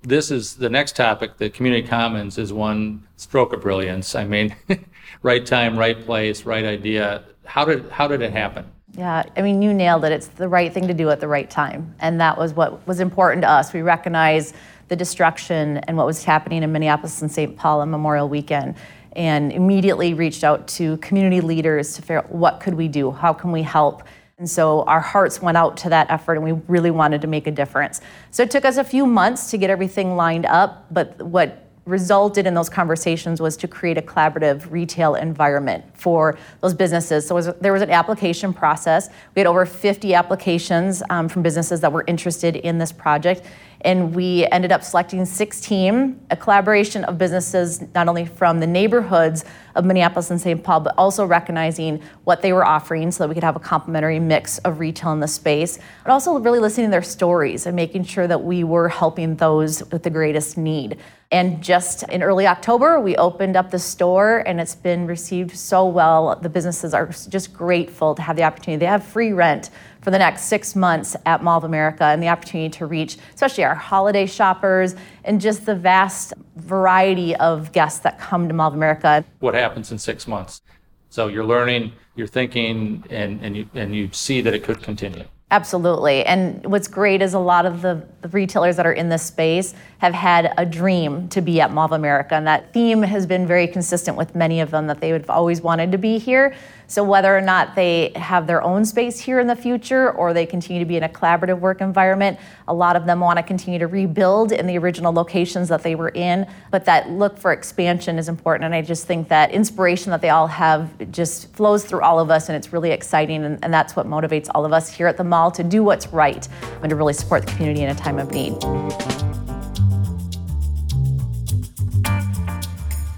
this 0.03 0.31
is 0.31 0.57
the 0.57 0.71
next 0.71 0.97
topic. 0.97 1.37
The 1.37 1.51
community 1.51 1.87
commons 1.87 2.39
is 2.39 2.53
one 2.53 3.07
stroke 3.17 3.53
of 3.53 3.61
brilliance. 3.61 4.15
I 4.15 4.25
mean, 4.25 4.57
right 5.23 5.45
time, 5.45 5.79
right 5.79 6.01
place, 6.01 6.45
right 6.45 6.65
idea. 6.65 7.25
How 7.45 7.65
did 7.65 7.91
how 7.91 8.09
did 8.09 8.23
it 8.23 8.33
happen? 8.33 8.71
Yeah, 8.97 9.23
I 9.37 9.43
mean, 9.43 9.63
you 9.63 9.73
nailed 9.73 10.05
it. 10.05 10.13
It's 10.13 10.27
the 10.27 10.49
right 10.49 10.73
thing 10.73 10.89
to 10.89 10.95
do 10.95 11.11
at 11.11 11.21
the 11.21 11.29
right 11.29 11.49
time. 11.49 11.95
And 12.01 12.21
that 12.21 12.37
was 12.37 12.55
what 12.55 12.87
was 12.87 13.01
important 13.01 13.43
to 13.43 13.51
us. 13.51 13.73
We 13.73 13.83
recognize 13.83 14.53
the 14.89 14.97
destruction 14.97 15.79
and 15.79 15.97
what 15.97 16.07
was 16.07 16.25
happening 16.25 16.63
in 16.63 16.73
Minneapolis 16.73 17.23
and 17.23 17.31
St. 17.31 17.57
Paul 17.57 17.81
on 17.81 17.91
Memorial 17.91 18.29
Weekend 18.29 18.75
and 19.13 19.53
immediately 19.53 20.15
reached 20.15 20.45
out 20.45 20.67
to 20.69 20.97
community 20.99 21.41
leaders 21.41 21.95
to 21.95 22.03
figure 22.03 22.19
out 22.19 22.33
what 22.33 22.61
could 22.61 22.75
we 22.75 22.89
do? 22.89 23.11
How 23.11 23.33
can 23.33 23.53
we 23.53 23.63
help? 23.63 24.03
And 24.39 24.49
so 24.49 24.83
our 24.83 25.01
hearts 25.01 25.41
went 25.41 25.57
out 25.57 25.77
to 25.79 25.91
that 25.91 26.11
effort 26.11 26.35
and 26.35 26.45
we 26.45 26.53
really 26.67 26.91
wanted 26.91 27.21
to 27.21 27.27
make 27.27 27.47
a 27.47 27.51
difference. 27.51 28.01
So 28.31 28.43
it 28.43 28.51
took 28.51 28.65
us 28.65 28.77
a 28.77 28.85
few 28.85 29.07
months 29.07 29.51
to 29.51 29.59
get 29.59 29.71
everything 29.71 30.17
lined 30.17 30.47
up, 30.47 30.87
but 30.91 31.21
what 31.23 31.70
resulted 31.87 32.47
in 32.47 32.55
those 32.55 32.69
conversations 32.69 33.41
was 33.41 33.57
to 33.57 33.69
create 33.69 33.99
a 33.99 34.03
collaborative 34.03 34.71
retail 34.71 35.15
environment 35.15 35.85
for 35.95 36.39
those 36.61 36.75
businesses. 36.75 37.27
So 37.27 37.35
was, 37.35 37.47
there 37.61 37.73
was 37.73 37.83
an 37.83 37.91
application 37.91 38.53
process. 38.53 39.09
We 39.35 39.41
had 39.41 39.47
over 39.47 39.65
50 39.65 40.15
applications 40.15 41.03
um, 41.11 41.29
from 41.29 41.43
businesses 41.43 41.81
that 41.81 41.93
were 41.93 42.05
interested 42.07 42.57
in 42.57 42.79
this 42.79 42.93
project. 42.93 43.45
And 43.83 44.15
we 44.15 44.47
ended 44.47 44.73
up 44.73 44.83
selecting 44.85 45.25
16, 45.25 46.27
a 46.31 46.37
collaboration 46.37 47.05
of 47.05 47.17
businesses 47.17 47.83
not 47.95 48.09
only 48.09 48.27
from 48.27 48.61
the 48.61 48.67
neighborhoods 48.67 49.45
of 49.75 49.85
Minneapolis 49.85 50.31
and 50.31 50.41
St. 50.41 50.63
Paul, 50.63 50.81
but 50.81 50.95
also 50.99 51.25
recognizing 51.25 52.03
what 52.25 52.43
they 52.43 52.53
were 52.53 52.65
offering 52.65 53.11
so 53.11 53.25
that 53.25 53.29
we 53.29 53.35
could 53.35 53.45
have 53.45 53.57
a 53.57 53.61
complementary 53.61 54.21
mix 54.21 54.59
of 54.59 54.81
retail 54.81 55.13
in 55.13 55.21
the 55.21 55.29
space, 55.29 55.79
but 56.05 56.13
also 56.13 56.39
really 56.39 56.59
listening 56.59 56.89
to 56.89 56.91
their 56.91 57.03
stories 57.03 57.67
and 57.67 57.75
making 57.75 58.05
sure 58.05 58.27
that 58.27 58.43
we 58.43 58.65
were 58.65 58.89
helping 58.89 59.37
those 59.37 59.83
with 59.91 60.03
the 60.03 60.11
greatest 60.11 60.59
need. 60.59 60.99
And 61.33 61.63
just 61.63 62.03
in 62.09 62.25
early 62.25 62.49
October, 62.49 62.99
we 62.99 63.15
opened 63.15 63.57
up 63.57 63.71
the 63.71 63.79
store 63.79 64.43
and 64.47 64.61
it's 64.61 64.75
been 64.75 65.07
received 65.07 65.57
so 65.57 65.87
well. 65.87 66.37
The 66.43 66.49
businesses 66.49 66.93
are 66.93 67.07
just 67.07 67.53
grateful 67.53 68.17
to 68.17 68.23
have 68.23 68.35
the 68.35 68.43
opportunity. 68.43 68.81
They 68.81 68.87
have 68.87 69.05
free 69.05 69.33
rent 69.33 69.71
for 70.03 70.11
the 70.11 70.19
next 70.19 70.43
six 70.45 70.75
months 70.75 71.17
at 71.27 71.43
Mall 71.43 71.59
of 71.59 71.65
America 71.65 72.05
and 72.05 72.23
the 72.23 72.29
opportunity 72.29 72.71
to 72.79 72.87
reach, 72.87 73.19
especially 73.35 73.65
our 73.65 73.75
holiday 73.75 74.27
shoppers 74.27 74.95
and 75.25 75.41
just 75.41 75.67
the 75.67 75.75
vast 75.75 76.33
variety 76.57 77.37
of 77.37 77.73
guests 77.73 78.01
that 78.01 78.19
come 78.19 78.49
to 78.49 78.55
Mall 78.55 78.69
of 78.69 78.75
America. 78.75 79.25
What 79.41 79.55
happens 79.55 79.93
in 79.93 79.99
six 79.99 80.27
months? 80.27 80.63
So 81.11 81.27
you're 81.27 81.45
learning, 81.45 81.93
you're 82.15 82.27
thinking, 82.27 83.05
and, 83.11 83.41
and, 83.43 83.57
you, 83.57 83.69
and 83.75 83.95
you 83.95 84.11
see 84.13 84.41
that 84.43 84.55
it 84.55 84.63
could 84.63 84.83
continue. 84.83 85.25
Absolutely. 85.53 86.25
And 86.25 86.65
what's 86.65 86.87
great 86.87 87.21
is 87.23 87.35
a 87.35 87.39
lot 87.41 87.67
of 87.67 87.83
the, 87.83 88.07
the, 88.21 88.29
retailers 88.29 88.77
that 88.77 88.87
are 88.87 88.93
in 88.93 89.09
this 89.09 89.25
space 89.25 89.75
have 89.99 90.15
had 90.15 90.55
a 90.57 90.65
dream 90.65 91.29
to 91.31 91.41
be 91.41 91.61
at 91.61 91.73
Mall 91.73 91.87
of 91.87 91.93
America. 91.93 92.37
And 92.37 92.47
that 92.47 92.73
theme 92.73 93.03
has 93.03 93.27
been 93.27 93.49
very 93.49 93.67
consistent 93.67 94.17
with 94.17 94.37
many 94.37 94.61
of 94.61 94.71
them 94.71 94.87
that 94.87 95.01
they've 95.01 95.29
always 95.29 95.61
wanted 95.61 95.91
to 95.91 95.99
be 95.99 96.19
here. 96.19 96.55
So 96.87 97.05
whether 97.05 97.37
or 97.37 97.41
not 97.41 97.77
they 97.77 98.11
have 98.17 98.49
their 98.49 98.63
own 98.63 98.85
space 98.85 99.19
here 99.19 99.39
in 99.39 99.47
the 99.47 99.55
future 99.55 100.11
or 100.11 100.33
they 100.33 100.45
continue 100.45 100.81
to 100.81 100.87
be 100.87 100.97
in 100.97 101.05
a 101.05 101.09
collaborative 101.09 101.61
work 101.61 101.81
environment, 101.81 102.39
a 102.67 102.75
lot 102.75 102.97
of 102.97 103.07
them 103.07 103.21
want 103.21 103.37
to 103.37 103.45
continue 103.45 103.79
to 103.79 103.87
rebuild 103.87 104.51
in 104.51 104.67
the 104.67 104.77
original 104.77 105.13
locations 105.13 105.69
that 105.69 105.83
they 105.85 105.95
were 105.95 106.09
in. 106.11 106.47
But 106.73 106.85
that 106.87 107.11
look 107.11 107.39
for 107.39 107.53
expansion 107.53 108.19
is 108.19 108.29
important. 108.29 108.65
And 108.65 108.75
I 108.75 108.83
just 108.83 109.07
think 109.07 109.29
that 109.29 109.53
inspiration 109.53 110.11
that 110.11 110.21
they 110.21 110.31
all 110.31 110.49
have 110.49 111.11
just 111.13 111.53
flows 111.55 111.85
through 111.85 112.03
all 112.03 112.19
of 112.19 112.29
us 112.31 112.49
and 112.49 112.57
it's 112.57 112.73
really 112.73 112.91
exciting. 112.91 113.45
And, 113.45 113.65
and 113.65 113.73
that's 113.73 113.95
what 113.95 114.07
motivates 114.07 114.49
all 114.53 114.65
of 114.65 114.73
us 114.73 114.93
here 114.93 115.07
at 115.07 115.17
the 115.17 115.25
mall 115.25 115.40
to 115.49 115.63
do 115.63 115.85
what's 115.85 116.09
right 116.09 116.49
and 116.83 116.91
to 116.91 116.97
really 116.97 117.15
support 117.15 117.47
the 117.47 117.53
community 117.53 117.83
in 117.83 117.91
a 117.91 117.95
time 117.95 118.19
of 118.19 118.33
need. 118.33 118.59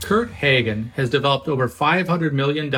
Kurt 0.02 0.30
Hagen 0.32 0.92
has 0.96 1.08
developed 1.08 1.48
over 1.48 1.70
$500 1.70 2.32
million 2.32 2.70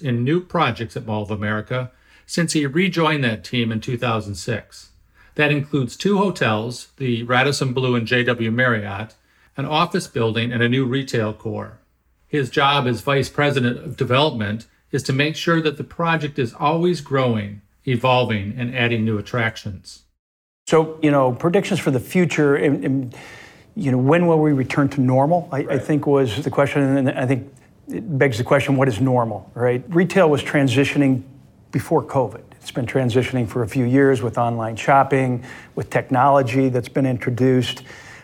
in 0.00 0.24
new 0.24 0.40
projects 0.40 0.96
at 0.96 1.04
Mall 1.04 1.22
of 1.22 1.30
America 1.30 1.92
since 2.24 2.54
he 2.54 2.64
rejoined 2.64 3.22
that 3.24 3.44
team 3.44 3.70
in 3.70 3.80
2006. 3.80 4.88
That 5.34 5.52
includes 5.52 5.96
two 5.96 6.16
hotels, 6.18 6.88
the 6.96 7.24
Radisson 7.24 7.72
Blu 7.74 7.94
and 7.94 8.06
JW 8.06 8.52
Marriott, 8.52 9.14
an 9.56 9.66
office 9.66 10.06
building, 10.06 10.50
and 10.50 10.62
a 10.62 10.68
new 10.68 10.86
retail 10.86 11.34
core. 11.34 11.78
His 12.26 12.48
job 12.48 12.86
as 12.86 13.02
vice 13.02 13.28
president 13.28 13.78
of 13.78 13.96
development 13.96 14.66
is 14.90 15.02
to 15.04 15.12
make 15.12 15.36
sure 15.36 15.60
that 15.60 15.76
the 15.76 15.84
project 15.84 16.38
is 16.38 16.54
always 16.54 17.00
growing, 17.00 17.60
evolving, 17.88 18.54
and 18.56 18.76
adding 18.76 19.04
new 19.04 19.18
attractions. 19.18 20.04
So, 20.66 20.98
you 21.02 21.10
know, 21.10 21.32
predictions 21.32 21.80
for 21.80 21.90
the 21.90 22.00
future, 22.00 22.56
and, 22.56 22.84
and, 22.84 23.16
you 23.74 23.90
know, 23.90 23.98
when 23.98 24.26
will 24.26 24.40
we 24.40 24.52
return 24.52 24.88
to 24.90 25.00
normal? 25.00 25.48
I, 25.50 25.62
right. 25.62 25.70
I 25.70 25.78
think 25.78 26.06
was 26.06 26.44
the 26.44 26.50
question, 26.50 26.82
and 26.82 27.10
I 27.10 27.26
think 27.26 27.52
it 27.88 28.18
begs 28.18 28.36
the 28.36 28.44
question, 28.44 28.76
what 28.76 28.88
is 28.88 29.00
normal, 29.00 29.50
right? 29.54 29.82
Retail 29.88 30.28
was 30.28 30.42
transitioning 30.42 31.22
before 31.70 32.04
COVID. 32.04 32.42
It's 32.60 32.70
been 32.70 32.86
transitioning 32.86 33.48
for 33.48 33.62
a 33.62 33.68
few 33.68 33.84
years 33.84 34.20
with 34.20 34.36
online 34.36 34.76
shopping, 34.76 35.42
with 35.74 35.88
technology 35.88 36.68
that's 36.68 36.88
been 36.88 37.06
introduced. 37.06 37.82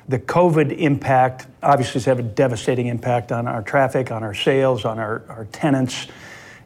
The 0.08 0.18
COVID 0.18 0.76
impact 0.76 1.46
obviously 1.62 1.94
has 1.94 2.04
had 2.04 2.18
a 2.18 2.22
devastating 2.22 2.88
impact 2.88 3.32
on 3.32 3.48
our 3.48 3.62
traffic, 3.62 4.10
on 4.10 4.22
our 4.22 4.34
sales, 4.34 4.84
on 4.84 4.98
our, 4.98 5.22
our 5.30 5.46
tenants. 5.46 6.08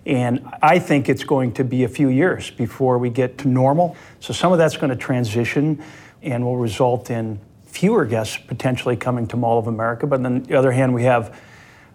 And 0.09 0.49
I 0.63 0.79
think 0.79 1.11
it's 1.11 1.23
going 1.23 1.53
to 1.53 1.65
be 1.65 1.85
a 1.85 1.89
few 1.89 2.09
years 2.09 2.51
before 2.51 2.97
we 2.97 3.11
get 3.11 3.37
to 3.39 3.49
normal. 3.49 3.95
So 4.21 4.33
some 4.33 4.53
of 4.53 4.59
that's 4.59 4.79
going 4.79 4.89
to 4.89 4.97
transition 4.97 5.83
and 6.23 6.43
will 6.43 6.57
result 6.57 7.11
in 7.11 7.39
fewer 7.67 8.07
guests 8.07 8.39
potentially 8.39 8.97
coming 8.97 9.27
to 9.29 9.37
Mall 9.37 9.59
of 9.59 9.67
America. 9.67 10.07
But 10.07 10.25
on 10.25 10.45
the 10.45 10.57
other 10.57 10.73
hand, 10.73 10.95
we 10.95 11.03
have 11.03 11.39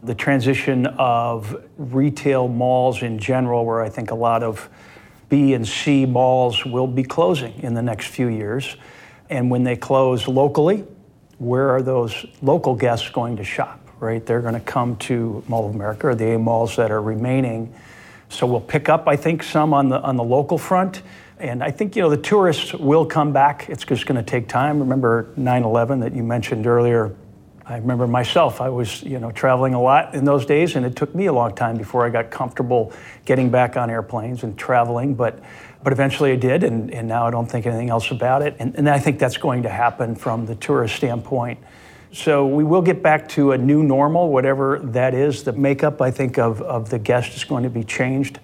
the 0.03 0.13
transition 0.13 0.86
of 0.86 1.60
retail 1.75 2.48
malls 2.48 3.01
in 3.01 3.17
general, 3.17 3.65
where 3.65 3.82
I 3.82 3.89
think 3.89 4.12
a 4.12 4.15
lot 4.15 4.43
of 4.43 4.70
B 5.29 5.55
and 5.55 5.67
C 5.67 6.05
malls 6.05 6.63
will 6.63 6.86
be 6.86 7.03
closing 7.03 7.63
in 7.63 7.74
the 7.74 7.82
next 7.82 8.10
few 8.10 8.27
years. 8.27 8.77
And 9.32 9.50
when 9.50 9.63
they 9.63 9.75
close 9.75 10.27
locally, 10.27 10.86
where 11.39 11.72
are 11.72 11.82
those 11.82 12.27
local 12.43 12.75
guests 12.75 13.10
going 13.10 13.38
to 13.38 13.43
shop, 13.43 13.89
right? 14.00 14.24
They're 14.24 14.41
going 14.41 14.53
to 14.53 14.60
come 14.60 14.98
to 14.98 15.43
Mall 15.48 15.67
of 15.67 15.74
America 15.74 16.10
or 16.10 16.15
the 16.15 16.36
A 16.36 16.38
malls 16.38 16.75
that 16.75 16.91
are 16.91 17.01
remaining. 17.01 17.74
So 18.34 18.48
we'll 18.48 18.62
pick 18.62 18.90
up, 18.90 19.08
I 19.08 19.16
think, 19.16 19.44
some 19.44 19.74
on 19.74 19.90
the 19.90 20.02
on 20.02 20.16
the 20.16 20.24
local 20.24 20.58
front. 20.58 21.02
And 21.40 21.63
I 21.63 21.72
think, 21.72 21.96
you 21.96 22.02
know, 22.02 22.10
the 22.10 22.18
tourists 22.18 22.74
will 22.74 23.06
come 23.06 23.34
back. 23.34 23.68
It's 23.70 23.84
just 23.84 24.06
going 24.06 24.16
to 24.16 24.24
take 24.24 24.48
time. 24.48 24.80
Remember 24.80 25.34
9/11 25.38 26.02
that 26.02 26.13
you 26.13 26.24
mentioned 26.24 26.68
earlier 26.68 27.16
I 27.66 27.78
remember 27.78 28.08
myself, 28.08 28.60
I 28.60 28.68
was, 28.68 29.04
you 29.04 29.20
know, 29.20 29.32
traveling 29.32 29.74
a 29.74 29.82
lot 29.82 30.16
in 30.16 30.25
those 30.25 30.46
days, 30.46 30.75
and 30.75 30.86
it 30.86 30.98
took 30.98 31.16
me 31.16 31.28
a 31.28 31.34
long 31.34 31.56
time 31.56 31.78
before 31.78 32.06
I 32.06 32.10
got 32.10 32.30
comfortable 32.30 32.92
getting 33.25 33.50
back 33.50 33.78
on 33.78 33.90
airplanes 33.90 34.44
and 34.44 34.58
traveling, 34.58 35.16
but, 35.16 35.40
but 35.82 35.94
eventually 35.94 36.34
I 36.34 36.36
did, 36.36 36.63
and, 36.63 36.94
and 36.94 37.08
now 37.08 37.25
I 37.25 37.32
don't 37.32 37.50
think 37.50 37.66
anything 37.66 37.90
else 37.90 38.12
about 38.12 38.42
it. 38.42 38.58
And, 38.60 38.75
and 38.75 38.90
I 38.90 39.00
think 39.00 39.18
that's 39.18 39.38
going 39.38 39.63
to 39.63 39.70
happen 39.70 40.16
from 40.16 40.46
the 40.46 40.56
tourist 40.56 40.98
standpoint. 40.98 41.60
So 42.13 42.46
we 42.46 42.63
will 42.63 42.84
get 42.84 43.01
back 43.01 43.27
to 43.29 43.53
a 43.53 43.58
new 43.58 43.82
normal, 43.82 44.29
whatever 44.29 44.77
that 44.84 45.15
is. 45.15 45.43
The 45.43 45.51
makeup, 45.51 46.00
I 46.00 46.12
think, 46.12 46.38
of, 46.38 46.62
of 46.62 46.91
the 46.91 47.00
guest 47.00 47.36
is 47.36 47.43
going 47.43 47.63
to 47.63 47.72
be 47.72 47.84
changed. 47.84 48.39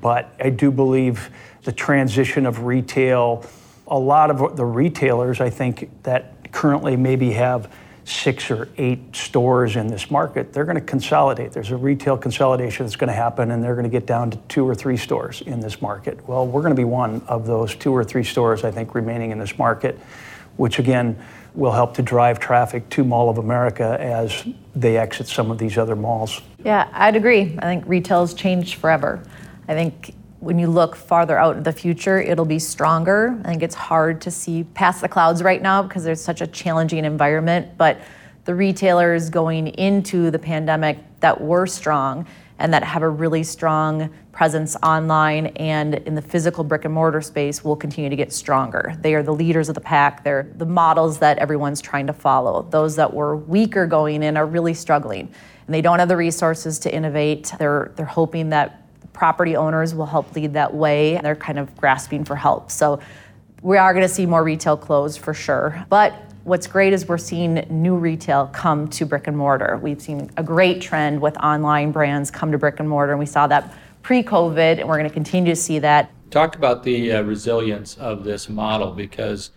But 0.00 0.34
I 0.40 0.48
do 0.48 0.70
believe 0.70 1.28
the 1.64 1.72
transition 1.72 2.46
of 2.46 2.64
retail, 2.64 3.44
a 3.86 3.98
lot 3.98 4.30
of 4.30 4.56
the 4.56 4.64
retailers, 4.64 5.42
I 5.42 5.50
think, 5.50 5.90
that 6.04 6.50
currently 6.50 6.96
maybe 6.96 7.32
have 7.32 7.70
six 8.04 8.50
or 8.50 8.68
eight 8.78 9.14
stores 9.14 9.76
in 9.76 9.88
this 9.88 10.10
market, 10.10 10.54
they're 10.54 10.64
going 10.64 10.76
to 10.76 10.80
consolidate. 10.80 11.52
There's 11.52 11.72
a 11.72 11.76
retail 11.76 12.16
consolidation 12.16 12.86
that's 12.86 12.96
going 12.96 13.08
to 13.08 13.14
happen, 13.14 13.50
and 13.50 13.62
they're 13.62 13.74
going 13.74 13.84
to 13.84 13.90
get 13.90 14.06
down 14.06 14.30
to 14.30 14.38
two 14.48 14.66
or 14.66 14.74
three 14.74 14.96
stores 14.96 15.42
in 15.42 15.60
this 15.60 15.82
market. 15.82 16.26
Well, 16.26 16.46
we're 16.46 16.62
going 16.62 16.74
to 16.74 16.80
be 16.80 16.84
one 16.84 17.20
of 17.28 17.46
those 17.46 17.74
two 17.74 17.94
or 17.94 18.02
three 18.02 18.24
stores, 18.24 18.64
I 18.64 18.70
think, 18.70 18.94
remaining 18.94 19.30
in 19.30 19.38
this 19.38 19.58
market, 19.58 19.98
which 20.56 20.78
again 20.78 21.18
will 21.54 21.72
help 21.72 21.94
to 21.94 22.02
drive 22.02 22.38
traffic 22.38 22.88
to 22.90 23.04
Mall 23.04 23.28
of 23.28 23.38
America 23.38 23.96
as 24.00 24.46
they 24.74 24.96
exit 24.96 25.26
some 25.26 25.50
of 25.50 25.58
these 25.58 25.76
other 25.76 25.96
malls. 25.96 26.40
Yeah, 26.64 26.88
I'd 26.92 27.16
agree. 27.16 27.56
I 27.58 27.62
think 27.62 27.84
retail's 27.86 28.34
changed 28.34 28.74
forever. 28.76 29.22
I 29.68 29.74
think 29.74 30.14
when 30.40 30.58
you 30.58 30.68
look 30.68 30.96
farther 30.96 31.38
out 31.38 31.56
in 31.56 31.62
the 31.62 31.72
future, 31.72 32.20
it'll 32.20 32.44
be 32.44 32.58
stronger. 32.58 33.38
I 33.44 33.48
think 33.48 33.62
it's 33.62 33.74
hard 33.74 34.20
to 34.22 34.30
see 34.30 34.64
past 34.64 35.00
the 35.00 35.08
clouds 35.08 35.42
right 35.42 35.60
now 35.60 35.82
because 35.82 36.02
there's 36.02 36.22
such 36.22 36.40
a 36.40 36.46
challenging 36.46 37.04
environment. 37.04 37.76
But 37.76 38.00
the 38.44 38.54
retailers 38.54 39.28
going 39.28 39.68
into 39.68 40.30
the 40.30 40.38
pandemic 40.38 40.98
that 41.20 41.40
were 41.40 41.66
strong 41.66 42.26
and 42.60 42.72
that 42.72 42.84
have 42.84 43.02
a 43.02 43.08
really 43.08 43.42
strong 43.42 44.10
presence 44.32 44.76
online 44.82 45.46
and 45.56 45.94
in 45.94 46.14
the 46.14 46.22
physical 46.22 46.62
brick 46.62 46.84
and 46.84 46.94
mortar 46.94 47.20
space 47.20 47.64
will 47.64 47.74
continue 47.74 48.08
to 48.08 48.16
get 48.16 48.32
stronger. 48.32 48.94
They 49.00 49.14
are 49.14 49.22
the 49.22 49.34
leaders 49.34 49.68
of 49.68 49.74
the 49.74 49.80
pack. 49.80 50.22
They're 50.22 50.48
the 50.56 50.66
models 50.66 51.18
that 51.18 51.38
everyone's 51.38 51.80
trying 51.80 52.06
to 52.06 52.12
follow. 52.12 52.66
Those 52.70 52.96
that 52.96 53.12
were 53.12 53.36
weaker 53.36 53.86
going 53.86 54.22
in 54.22 54.36
are 54.36 54.46
really 54.46 54.74
struggling. 54.74 55.32
And 55.66 55.74
they 55.74 55.80
don't 55.80 55.98
have 55.98 56.08
the 56.08 56.16
resources 56.16 56.78
to 56.80 56.94
innovate. 56.94 57.52
They're, 57.58 57.92
they're 57.96 58.06
hoping 58.06 58.50
that 58.50 58.86
property 59.12 59.56
owners 59.56 59.94
will 59.94 60.06
help 60.06 60.34
lead 60.34 60.52
that 60.54 60.72
way. 60.72 61.18
They're 61.22 61.36
kind 61.36 61.58
of 61.58 61.74
grasping 61.76 62.24
for 62.24 62.36
help. 62.36 62.70
So 62.70 63.00
we 63.62 63.76
are 63.78 63.92
going 63.92 64.06
to 64.06 64.12
see 64.12 64.26
more 64.26 64.44
retail 64.44 64.76
close 64.76 65.16
for 65.16 65.34
sure. 65.34 65.84
But 65.88 66.14
what's 66.44 66.66
great 66.66 66.92
is 66.92 67.06
we're 67.06 67.18
seeing 67.18 67.54
new 67.70 67.96
retail 67.96 68.46
come 68.48 68.88
to 68.88 69.04
brick 69.04 69.26
and 69.26 69.36
mortar. 69.36 69.78
We've 69.82 70.00
seen 70.00 70.30
a 70.36 70.42
great 70.42 70.80
trend 70.80 71.20
with 71.20 71.36
online 71.38 71.92
brands 71.92 72.30
come 72.30 72.52
to 72.52 72.58
brick 72.58 72.80
and 72.80 72.88
mortar, 72.88 73.12
and 73.12 73.18
we 73.18 73.26
saw 73.26 73.46
that 73.48 73.74
pre 74.02 74.22
COVID, 74.22 74.80
and 74.80 74.88
we're 74.88 74.96
going 74.96 75.08
to 75.08 75.14
continue 75.14 75.52
to 75.52 75.60
see 75.60 75.78
that. 75.80 76.10
Talk 76.30 76.56
about 76.56 76.84
the 76.84 77.12
uh, 77.12 77.22
resilience 77.22 77.96
of 77.98 78.24
this 78.24 78.48
model 78.48 78.92
because 78.92 79.50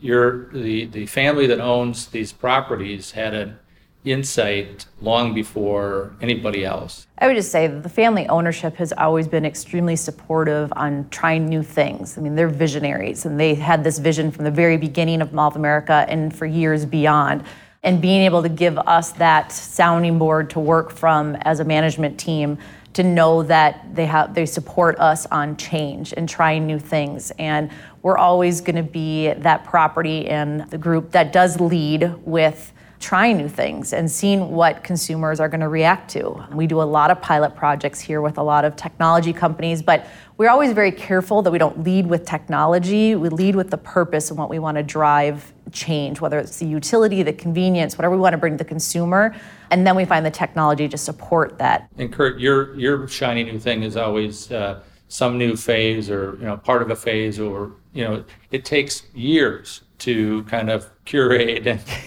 you're, 0.00 0.52
the, 0.52 0.86
the 0.86 1.06
family 1.06 1.46
that 1.46 1.60
owns 1.60 2.06
these 2.06 2.32
properties 2.32 3.12
had 3.12 3.34
an 3.34 3.58
insight 4.04 4.86
long 5.00 5.32
before 5.32 6.12
anybody 6.20 6.64
else. 6.64 7.06
I 7.18 7.28
would 7.28 7.36
just 7.36 7.52
say 7.52 7.68
that 7.68 7.82
the 7.82 7.88
family 7.88 8.26
ownership 8.28 8.76
has 8.76 8.92
always 8.92 9.28
been 9.28 9.44
extremely 9.44 9.94
supportive 9.94 10.72
on 10.74 11.08
trying 11.10 11.46
new 11.48 11.62
things. 11.62 12.18
I 12.18 12.20
mean, 12.20 12.34
they're 12.34 12.48
visionaries 12.48 13.24
and 13.26 13.38
they 13.38 13.54
had 13.54 13.84
this 13.84 13.98
vision 13.98 14.32
from 14.32 14.44
the 14.44 14.50
very 14.50 14.76
beginning 14.76 15.22
of 15.22 15.32
Mall 15.32 15.48
of 15.48 15.56
America 15.56 16.04
and 16.08 16.34
for 16.36 16.46
years 16.46 16.84
beyond. 16.84 17.44
And 17.84 18.00
being 18.00 18.22
able 18.22 18.42
to 18.42 18.48
give 18.48 18.78
us 18.78 19.10
that 19.12 19.50
sounding 19.50 20.18
board 20.18 20.50
to 20.50 20.60
work 20.60 20.92
from 20.92 21.36
as 21.42 21.58
a 21.58 21.64
management 21.64 22.18
team 22.18 22.58
to 22.92 23.02
know 23.02 23.42
that 23.42 23.94
they 23.94 24.06
have 24.06 24.34
they 24.34 24.46
support 24.46 24.98
us 24.98 25.26
on 25.26 25.56
change 25.56 26.12
and 26.16 26.28
trying 26.28 26.66
new 26.66 26.78
things 26.78 27.32
and 27.38 27.70
we're 28.02 28.18
always 28.18 28.60
going 28.60 28.76
to 28.76 28.82
be 28.82 29.32
that 29.32 29.64
property 29.64 30.28
and 30.28 30.68
the 30.70 30.76
group 30.76 31.10
that 31.12 31.32
does 31.32 31.58
lead 31.58 32.14
with 32.24 32.72
trying 33.02 33.36
new 33.36 33.48
things 33.48 33.92
and 33.92 34.10
seeing 34.10 34.52
what 34.52 34.84
consumers 34.84 35.40
are 35.40 35.48
going 35.48 35.60
to 35.60 35.68
react 35.68 36.08
to. 36.12 36.46
We 36.52 36.68
do 36.68 36.80
a 36.80 36.84
lot 36.84 37.10
of 37.10 37.20
pilot 37.20 37.56
projects 37.56 38.00
here 38.00 38.22
with 38.22 38.38
a 38.38 38.42
lot 38.42 38.64
of 38.64 38.76
technology 38.76 39.32
companies, 39.32 39.82
but 39.82 40.06
we're 40.38 40.48
always 40.48 40.72
very 40.72 40.92
careful 40.92 41.42
that 41.42 41.50
we 41.50 41.58
don't 41.58 41.82
lead 41.82 42.06
with 42.06 42.24
technology. 42.24 43.16
We 43.16 43.28
lead 43.28 43.56
with 43.56 43.70
the 43.70 43.76
purpose 43.76 44.30
and 44.30 44.38
what 44.38 44.48
we 44.48 44.60
want 44.60 44.76
to 44.76 44.84
drive 44.84 45.52
change, 45.72 46.20
whether 46.20 46.38
it's 46.38 46.58
the 46.58 46.66
utility, 46.66 47.22
the 47.24 47.32
convenience, 47.32 47.98
whatever 47.98 48.14
we 48.14 48.20
want 48.20 48.34
to 48.34 48.38
bring 48.38 48.54
to 48.54 48.58
the 48.58 48.68
consumer. 48.68 49.34
And 49.70 49.84
then 49.86 49.96
we 49.96 50.04
find 50.04 50.24
the 50.24 50.30
technology 50.30 50.88
to 50.88 50.96
support 50.96 51.58
that. 51.58 51.88
And 51.98 52.12
Kurt, 52.12 52.38
your 52.38 52.74
your 52.76 53.08
shiny 53.08 53.42
new 53.42 53.58
thing 53.58 53.82
is 53.82 53.96
always 53.96 54.52
uh, 54.52 54.80
some 55.08 55.38
new 55.38 55.56
phase 55.56 56.08
or 56.08 56.36
you 56.38 56.46
know 56.46 56.56
part 56.56 56.82
of 56.82 56.90
a 56.90 56.96
phase 56.96 57.40
or 57.40 57.72
you 57.92 58.04
know 58.04 58.24
it 58.50 58.64
takes 58.64 59.02
years 59.14 59.82
to 60.02 60.42
kind 60.44 60.68
of 60.68 60.90
curate 61.04 61.66
and 61.66 61.80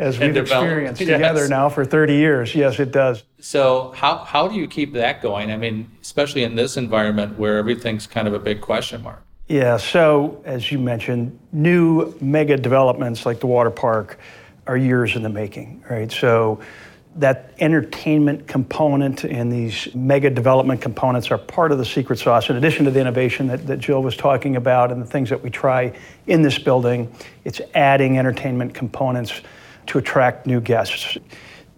as 0.00 0.18
we've 0.18 0.36
experienced 0.36 1.00
yes. 1.00 1.10
together 1.10 1.48
now 1.48 1.68
for 1.68 1.84
30 1.84 2.14
years 2.14 2.54
yes 2.54 2.78
it 2.78 2.92
does. 2.92 3.24
So 3.40 3.92
how, 3.96 4.18
how 4.18 4.48
do 4.48 4.54
you 4.54 4.66
keep 4.66 4.92
that 4.94 5.20
going? 5.20 5.50
I 5.50 5.56
mean 5.56 5.90
especially 6.00 6.44
in 6.44 6.54
this 6.54 6.76
environment 6.76 7.38
where 7.38 7.58
everything's 7.58 8.06
kind 8.06 8.28
of 8.28 8.34
a 8.34 8.38
big 8.38 8.60
question 8.60 9.02
mark. 9.02 9.22
Yeah 9.48 9.76
so 9.76 10.40
as 10.44 10.70
you 10.70 10.78
mentioned 10.78 11.38
new 11.52 12.14
mega 12.20 12.56
developments 12.56 13.26
like 13.26 13.40
the 13.40 13.48
water 13.48 13.70
park 13.70 14.18
are 14.68 14.76
years 14.76 15.16
in 15.16 15.22
the 15.22 15.28
making 15.28 15.84
right? 15.90 16.10
So 16.10 16.60
that 17.16 17.54
entertainment 17.58 18.46
component 18.46 19.24
and 19.24 19.50
these 19.50 19.94
mega 19.94 20.28
development 20.28 20.82
components 20.82 21.30
are 21.30 21.38
part 21.38 21.72
of 21.72 21.78
the 21.78 21.84
secret 21.84 22.18
sauce. 22.18 22.50
In 22.50 22.56
addition 22.56 22.84
to 22.84 22.90
the 22.90 23.00
innovation 23.00 23.46
that, 23.46 23.66
that 23.66 23.78
Jill 23.78 24.02
was 24.02 24.16
talking 24.16 24.56
about 24.56 24.92
and 24.92 25.00
the 25.00 25.06
things 25.06 25.30
that 25.30 25.42
we 25.42 25.48
try 25.48 25.96
in 26.26 26.42
this 26.42 26.58
building, 26.58 27.10
it's 27.44 27.60
adding 27.74 28.18
entertainment 28.18 28.74
components 28.74 29.40
to 29.86 29.98
attract 29.98 30.46
new 30.46 30.60
guests. 30.60 31.16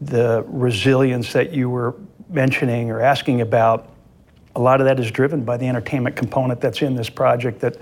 The 0.01 0.45
resilience 0.49 1.33
that 1.33 1.53
you 1.53 1.71
were 1.71 1.95
mentioning 2.29 2.91
or 2.91 3.01
asking 3.01 3.41
about, 3.41 3.89
a 4.57 4.61
lot 4.61 4.81
of 4.81 4.87
that 4.87 4.99
is 4.99 5.11
driven 5.11 5.45
by 5.45 5.57
the 5.57 5.67
entertainment 5.67 6.17
component 6.17 6.61
that's 6.61 6.83
in 6.83 6.97
this 6.97 7.09
project 7.09 7.61
that 7.61 7.77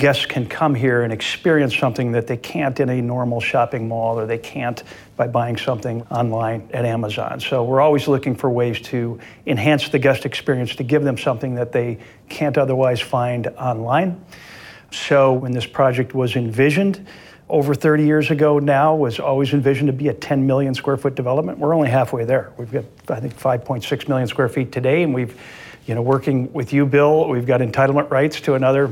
guests 0.00 0.26
can 0.26 0.46
come 0.46 0.74
here 0.74 1.02
and 1.02 1.12
experience 1.12 1.76
something 1.76 2.12
that 2.12 2.26
they 2.26 2.36
can't 2.36 2.80
in 2.80 2.88
a 2.88 3.00
normal 3.00 3.40
shopping 3.40 3.86
mall 3.86 4.18
or 4.18 4.26
they 4.26 4.38
can't 4.38 4.82
by 5.16 5.28
buying 5.28 5.56
something 5.56 6.02
online 6.10 6.68
at 6.72 6.84
Amazon. 6.84 7.38
So 7.38 7.62
we're 7.62 7.82
always 7.82 8.08
looking 8.08 8.34
for 8.34 8.50
ways 8.50 8.80
to 8.80 9.20
enhance 9.46 9.90
the 9.90 9.98
guest 9.98 10.24
experience 10.24 10.74
to 10.76 10.82
give 10.82 11.04
them 11.04 11.18
something 11.18 11.54
that 11.56 11.70
they 11.70 11.98
can't 12.28 12.56
otherwise 12.58 13.00
find 13.00 13.46
online. 13.48 14.24
So 14.90 15.34
when 15.34 15.52
this 15.52 15.66
project 15.66 16.14
was 16.14 16.34
envisioned, 16.34 17.06
over 17.48 17.74
30 17.74 18.04
years 18.04 18.30
ago 18.30 18.58
now 18.58 18.96
was 18.96 19.20
always 19.20 19.52
envisioned 19.52 19.88
to 19.88 19.92
be 19.92 20.08
a 20.08 20.14
10 20.14 20.46
million 20.46 20.74
square 20.74 20.96
foot 20.96 21.14
development. 21.14 21.58
We're 21.58 21.74
only 21.74 21.90
halfway 21.90 22.24
there. 22.24 22.52
We've 22.56 22.72
got, 22.72 22.84
I 23.08 23.20
think, 23.20 23.38
5.6 23.38 24.08
million 24.08 24.28
square 24.28 24.48
feet 24.48 24.72
today, 24.72 25.02
and 25.02 25.12
we've, 25.12 25.38
you 25.86 25.94
know, 25.94 26.02
working 26.02 26.52
with 26.52 26.72
you, 26.72 26.86
Bill, 26.86 27.28
we've 27.28 27.46
got 27.46 27.60
entitlement 27.60 28.10
rights 28.10 28.40
to 28.42 28.54
another 28.54 28.90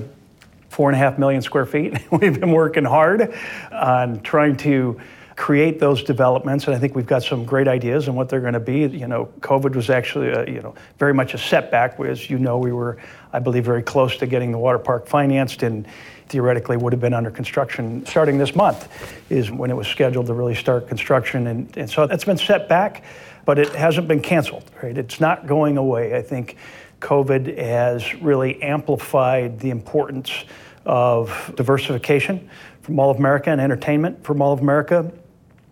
four 0.79 0.89
and 0.89 0.95
a 0.95 0.99
half 1.01 1.19
million 1.19 1.43
square 1.43 1.67
feet. 1.67 1.99
we've 2.13 2.39
been 2.39 2.53
working 2.53 2.85
hard 2.85 3.35
on 3.73 4.21
trying 4.21 4.57
to 4.57 4.97
create 5.35 5.81
those 5.81 6.05
developments, 6.05 6.67
and 6.67 6.77
I 6.77 6.79
think 6.79 6.95
we've 6.95 7.05
got 7.05 7.25
some 7.25 7.45
great 7.45 7.67
ideas 7.67 8.09
on 8.09 8.15
what 8.15 8.29
they're 8.29 8.41
going 8.41 8.53
to 8.53 8.61
be. 8.61 8.83
You 8.83 9.09
know, 9.09 9.29
COVID 9.41 9.75
was 9.75 9.91
actually, 9.91 10.29
a, 10.29 10.49
you 10.49 10.63
know, 10.63 10.77
very 10.97 11.13
much 11.13 11.35
a 11.35 11.39
setback. 11.39 11.99
As 11.99 12.31
you 12.31 12.39
know, 12.39 12.59
we 12.59 12.71
were, 12.71 12.97
I 13.33 13.41
believe, 13.41 13.65
very 13.65 13.83
close 13.83 14.17
to 14.19 14.27
getting 14.29 14.53
the 14.53 14.59
water 14.59 14.79
park 14.79 15.09
financed, 15.09 15.65
and 15.65 15.85
theoretically 16.29 16.77
would 16.77 16.93
have 16.93 17.01
been 17.01 17.15
under 17.15 17.33
construction 17.33 18.07
starting 18.07 18.39
this 18.39 18.55
month, 18.55 18.89
is 19.33 19.51
when 19.51 19.73
it 19.73 19.77
was 19.77 19.89
scheduled 19.89 20.27
to 20.27 20.33
really 20.33 20.55
start 20.55 20.87
construction, 20.87 21.49
and, 21.49 21.77
and 21.77 21.91
so 21.91 22.07
that's 22.07 22.25
been 22.25 22.39
set 22.39 22.69
back, 22.69 23.03
but 23.45 23.59
it 23.59 23.71
hasn't 23.71 24.07
been 24.07 24.23
canceled. 24.23 24.71
Right, 24.81 24.97
it's 24.97 25.19
not 25.19 25.49
going 25.49 25.77
away. 25.77 26.15
I 26.15 26.23
think 26.23 26.57
COVID 27.01 27.59
has 27.59 28.15
really 28.15 28.61
amplified 28.63 29.61
the 29.61 29.71
importance 29.71 30.45
of 30.89 31.53
diversification 31.55 32.49
from 32.81 32.97
Mall 32.97 33.11
of 33.11 33.19
America 33.19 33.51
and 33.51 33.61
entertainment 33.61 34.25
from 34.25 34.39
Mall 34.39 34.55
of 34.55 34.61
America. 34.61 35.13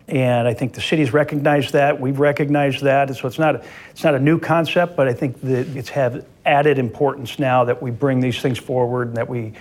And 0.07 0.47
I 0.47 0.53
think 0.53 0.73
the 0.73 0.81
city's 0.81 1.11
recognized 1.11 1.73
that. 1.73 1.99
We've 1.99 2.19
recognized 2.19 2.83
that. 2.83 3.13
So 3.15 3.27
it's 3.27 3.39
not 3.39 3.55
a, 3.55 3.65
it's 3.89 4.03
not 4.03 4.15
a 4.15 4.19
new 4.19 4.39
concept, 4.39 4.95
but 4.95 5.07
I 5.07 5.13
think 5.13 5.41
that 5.41 5.75
it's 5.75 5.89
have 5.89 6.25
added 6.45 6.77
importance 6.77 7.39
now 7.39 7.65
that 7.65 7.81
we 7.81 7.91
bring 7.91 8.21
these 8.21 8.39
things 8.41 8.57
forward 8.57 9.09
and 9.09 9.17
that 9.17 9.27
we 9.27 9.53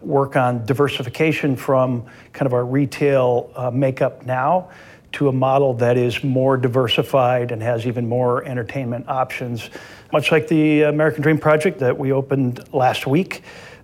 work 0.00 0.34
on 0.34 0.64
diversification 0.64 1.54
from 1.54 2.04
kind 2.32 2.46
of 2.46 2.54
our 2.54 2.64
retail 2.64 3.52
uh, 3.54 3.70
makeup 3.70 4.26
now 4.26 4.70
to 5.12 5.28
a 5.28 5.32
model 5.32 5.74
that 5.74 5.98
is 5.98 6.24
more 6.24 6.56
diversified 6.56 7.52
and 7.52 7.62
has 7.62 7.86
even 7.86 8.08
more 8.08 8.44
entertainment 8.44 9.06
options, 9.08 9.68
much 10.10 10.32
like 10.32 10.48
the 10.48 10.82
American 10.82 11.22
Dream 11.22 11.38
project 11.38 11.78
that 11.80 11.96
we 11.96 12.12
opened 12.12 12.64
last 12.72 13.06
week. 13.06 13.42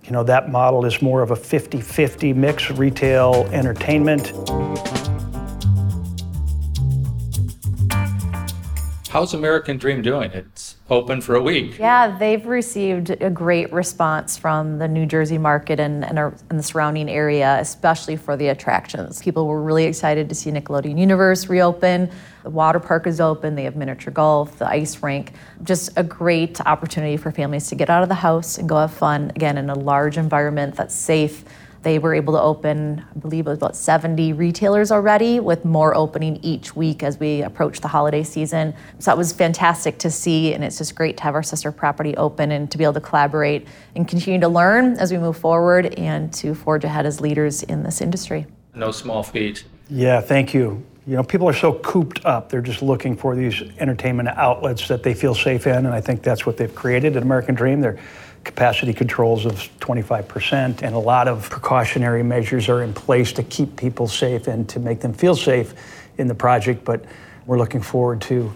You 0.09 0.13
know, 0.13 0.23
that 0.23 0.49
model 0.51 0.85
is 0.87 1.03
more 1.03 1.21
of 1.21 1.29
a 1.29 1.35
50 1.35 1.81
50 1.81 2.33
mix 2.33 2.71
retail 2.71 3.47
entertainment. 3.51 4.33
How's 9.09 9.33
American 9.33 9.77
Dream 9.77 10.03
doing? 10.03 10.29
It's 10.33 10.75
open 10.87 11.19
for 11.21 11.33
a 11.33 11.41
week. 11.41 11.79
Yeah, 11.79 12.15
they've 12.15 12.45
received 12.45 13.09
a 13.09 13.31
great 13.31 13.73
response 13.73 14.37
from 14.37 14.77
the 14.77 14.87
New 14.87 15.07
Jersey 15.07 15.39
market 15.39 15.79
and, 15.79 16.05
and, 16.05 16.19
and, 16.19 16.59
the 16.59 16.61
surrounding 16.61 17.09
area, 17.09 17.57
especially 17.59 18.15
for 18.15 18.37
the 18.37 18.49
attractions. 18.49 19.19
People 19.19 19.47
were 19.47 19.63
really 19.63 19.85
excited 19.85 20.29
to 20.29 20.35
see 20.35 20.51
Nickelodeon 20.51 20.99
Universe 20.99 21.49
reopen. 21.49 22.11
The 22.43 22.51
water 22.51 22.79
park 22.79 23.07
is 23.07 23.19
open, 23.19 23.55
they 23.55 23.63
have 23.63 23.75
miniature 23.75 24.13
golf, 24.13 24.59
the 24.59 24.69
ice 24.69 25.01
rink. 25.01 25.33
Just 25.63 25.89
a 25.97 26.03
great 26.03 26.61
opportunity 26.61 27.17
for 27.17 27.31
families 27.31 27.65
to 27.69 27.75
get 27.75 27.89
out 27.89 28.03
of 28.03 28.09
the 28.09 28.15
house 28.15 28.59
and 28.59 28.69
go 28.69 28.75
have 28.75 28.93
fun, 28.93 29.31
again, 29.35 29.57
in 29.57 29.71
a 29.71 29.75
large 29.75 30.19
environment 30.19 30.75
that's 30.75 30.93
safe 30.93 31.45
they 31.81 31.99
were 31.99 32.13
able 32.13 32.33
to 32.33 32.41
open, 32.41 33.03
I 33.15 33.19
believe 33.19 33.47
it 33.47 33.49
was 33.49 33.57
about 33.57 33.75
70 33.75 34.33
retailers 34.33 34.91
already, 34.91 35.39
with 35.39 35.63
more 35.65 35.95
opening 35.95 36.37
each 36.43 36.75
week 36.75 37.03
as 37.03 37.19
we 37.19 37.41
approach 37.41 37.79
the 37.79 37.87
holiday 37.87 38.23
season. 38.23 38.73
So 38.99 39.11
that 39.11 39.17
was 39.17 39.31
fantastic 39.31 39.97
to 39.99 40.11
see, 40.11 40.53
and 40.53 40.63
it's 40.63 40.77
just 40.77 40.95
great 40.95 41.17
to 41.17 41.23
have 41.23 41.35
our 41.35 41.43
sister 41.43 41.71
property 41.71 42.15
open 42.17 42.51
and 42.51 42.69
to 42.71 42.77
be 42.77 42.83
able 42.83 42.93
to 42.93 43.01
collaborate 43.01 43.67
and 43.95 44.07
continue 44.07 44.39
to 44.39 44.49
learn 44.49 44.97
as 44.97 45.11
we 45.11 45.17
move 45.17 45.37
forward 45.37 45.93
and 45.95 46.33
to 46.33 46.53
forge 46.53 46.83
ahead 46.83 47.05
as 47.05 47.21
leaders 47.21 47.63
in 47.63 47.83
this 47.83 48.01
industry. 48.01 48.45
No 48.75 48.91
small 48.91 49.23
feat. 49.23 49.63
Yeah, 49.89 50.21
thank 50.21 50.53
you. 50.53 50.85
You 51.07 51.15
know, 51.15 51.23
people 51.23 51.49
are 51.49 51.53
so 51.53 51.73
cooped 51.73 52.23
up. 52.25 52.49
They're 52.49 52.61
just 52.61 52.83
looking 52.83 53.17
for 53.17 53.35
these 53.35 53.63
entertainment 53.79 54.29
outlets 54.29 54.87
that 54.89 55.01
they 55.01 55.15
feel 55.15 55.33
safe 55.33 55.65
in, 55.65 55.85
and 55.85 55.87
I 55.87 56.01
think 56.01 56.21
that's 56.21 56.45
what 56.45 56.55
they've 56.57 56.73
created 56.73 57.17
at 57.17 57.23
American 57.23 57.55
Dream. 57.55 57.81
They're 57.81 57.97
capacity 58.43 58.93
controls 58.93 59.45
of 59.45 59.55
25%, 59.79 60.81
and 60.81 60.95
a 60.95 60.99
lot 60.99 61.27
of 61.27 61.49
precautionary 61.49 62.23
measures 62.23 62.69
are 62.69 62.81
in 62.83 62.93
place 62.93 63.31
to 63.33 63.43
keep 63.43 63.75
people 63.75 64.07
safe 64.07 64.47
and 64.47 64.67
to 64.69 64.79
make 64.79 64.99
them 65.01 65.13
feel 65.13 65.35
safe 65.35 65.73
in 66.17 66.27
the 66.27 66.35
project. 66.35 66.83
But 66.83 67.05
we're 67.45 67.57
looking 67.57 67.81
forward 67.81 68.21
to, 68.21 68.51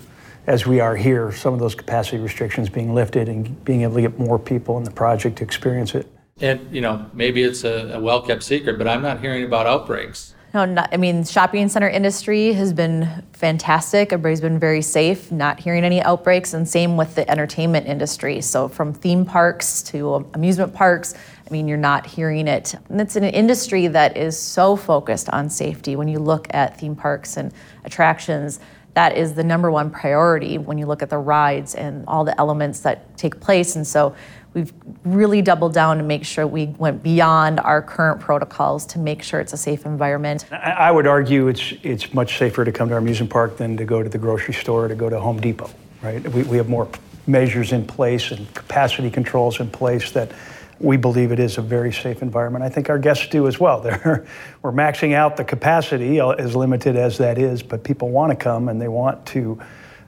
as 0.48 0.66
we 0.66 0.80
are 0.80 0.96
here, 0.96 1.32
some 1.32 1.54
of 1.54 1.60
those 1.60 1.76
capacity 1.76 2.18
restrictions 2.18 2.70
being 2.70 2.94
lifted 2.94 3.30
and 3.30 3.64
being 3.66 3.82
able 3.82 3.96
to 3.96 4.02
get 4.02 4.20
more 4.20 4.40
people 4.40 4.78
in 4.78 4.84
the 4.84 4.92
project 4.92 5.38
to 5.38 5.44
experience 5.44 5.96
it. 5.96 6.08
And, 6.40 6.74
you 6.74 6.82
know, 6.82 7.06
maybe 7.14 7.44
it's 7.44 7.64
a, 7.64 7.94
a 7.94 8.00
well 8.00 8.22
kept 8.22 8.44
secret, 8.44 8.78
but 8.78 8.88
I'm 8.88 9.02
not 9.02 9.20
hearing 9.20 9.44
about 9.44 9.68
outbreaks. 9.68 10.34
No, 10.54 10.66
not, 10.66 10.90
I 10.92 10.98
mean, 10.98 11.24
shopping 11.24 11.68
center 11.68 11.90
industry 11.90 12.54
has 12.54 12.74
been 12.74 13.24
fantastic. 13.34 14.14
Everybody's 14.14 14.40
been 14.40 14.60
very 14.60 14.84
safe, 14.84 15.32
not 15.32 15.60
hearing 15.60 15.84
any 15.84 16.00
outbreaks, 16.00 16.54
and 16.54 16.70
same 16.70 16.96
with 16.96 17.16
the 17.16 17.28
entertainment 17.28 17.88
industry. 17.88 18.40
So 18.42 18.68
from 18.68 18.94
theme 18.94 19.26
parks 19.26 19.82
to 19.84 20.30
amusement 20.36 20.72
parks, 20.72 21.16
I 21.16 21.50
mean, 21.50 21.68
you're 21.68 21.78
not 21.80 22.06
hearing 22.06 22.48
it. 22.48 22.76
And 22.90 23.02
it's 23.02 23.16
an 23.16 23.24
industry 23.24 23.88
that 23.88 24.16
is 24.16 24.38
so 24.38 24.76
focused 24.76 25.28
on 25.30 25.50
safety. 25.50 25.96
When 25.96 26.08
you 26.08 26.20
look 26.20 26.46
at 26.52 26.80
theme 26.80 26.96
parks 26.96 27.36
and 27.36 27.52
attractions, 27.84 28.60
that 28.94 29.18
is 29.18 29.34
the 29.34 29.44
number 29.44 29.72
one 29.72 29.90
priority 29.90 30.60
when 30.60 30.78
you 30.78 30.86
look 30.86 31.02
at 31.02 31.10
the 31.10 31.18
rides 31.18 31.74
and 31.74 32.06
all 32.08 32.24
the 32.24 32.40
elements 32.40 32.82
that 32.82 33.18
take 33.18 33.40
place. 33.40 33.76
And 33.76 33.88
so 33.88 34.16
we've 34.54 34.74
really 35.04 35.42
doubled 35.42 35.74
down 35.74 35.98
to 35.98 36.04
make 36.04 36.24
sure 36.24 36.46
we 36.46 36.68
went 36.78 37.04
beyond 37.04 37.60
our 37.60 37.82
current 37.82 38.20
protocols 38.22 38.86
to 38.86 39.00
make 39.00 39.24
sure 39.24 39.40
it's 39.40 39.54
a 39.54 39.58
safe 39.58 39.86
environment. 39.86 40.46
I 40.52 40.92
would 40.92 41.08
argue 41.08 41.48
it's 41.48 41.74
it's 41.84 42.14
much 42.14 42.38
safer 42.38 42.64
to 42.64 42.72
come 42.72 42.90
to 42.90 42.94
our 42.94 43.00
amusement 43.00 43.32
park 43.32 43.58
than 43.58 43.78
to 43.78 43.86
go 43.86 44.04
to 44.04 44.10
the 44.10 44.18
grocery 44.18 44.54
store 44.54 44.86
or 44.86 44.88
to 44.88 44.96
go 44.96 45.10
to 45.10 45.20
Home 45.20 45.40
Depot, 45.40 45.70
right? 46.02 46.22
We, 46.32 46.44
we 46.44 46.58
have 46.58 46.70
more 46.70 46.88
measures 47.26 47.72
in 47.72 47.86
place 47.86 48.32
and 48.32 48.54
capacity 48.54 49.10
controls 49.10 49.60
in 49.60 49.70
place 49.70 50.12
that 50.12 50.32
we 50.80 50.98
believe 50.98 51.32
it 51.32 51.40
is 51.40 51.58
a 51.58 51.62
very 51.62 51.94
safe 51.94 52.22
environment. 52.22 52.64
I 52.64 52.70
think 52.70 52.90
our 52.90 53.00
guests 53.00 53.28
do 53.28 53.48
as 53.48 53.60
well. 53.60 53.80
They're, 53.82 54.26
we're 54.62 54.72
maxing 54.72 55.14
out 55.14 55.38
the 55.38 55.46
capacity, 55.46 56.20
uh, 56.20 56.30
as 56.32 56.56
limited 56.56 56.96
as 56.96 57.18
that 57.20 57.38
is, 57.38 57.64
but 57.64 57.84
people 57.84 58.10
want 58.10 58.32
to 58.32 58.36
come 58.36 58.68
and 58.68 58.82
they 58.82 58.90
want 58.90 59.26
to 59.28 59.62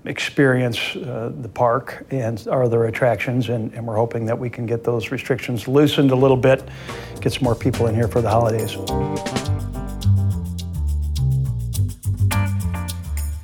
experience 0.08 0.96
uh, 0.96 1.32
the 1.42 1.50
park 1.50 2.06
and 2.12 2.48
our 2.48 2.64
other 2.64 2.86
attractions, 2.86 3.50
and, 3.50 3.74
and, 3.74 3.86
we're 3.86 3.96
hoping 3.96 4.26
that 4.26 4.38
we 4.38 4.50
can 4.50 4.66
get 4.66 4.84
those 4.84 5.12
restrictions 5.12 5.68
loosened 5.68 6.12
a 6.12 6.16
little 6.16 6.38
bit, 6.38 6.68
get 7.22 7.34
some 7.34 7.44
more 7.44 7.56
people 7.56 7.88
in 7.88 7.96
here 7.96 8.08
for 8.08 8.22
the 8.22 8.30
holidays. 8.30 8.76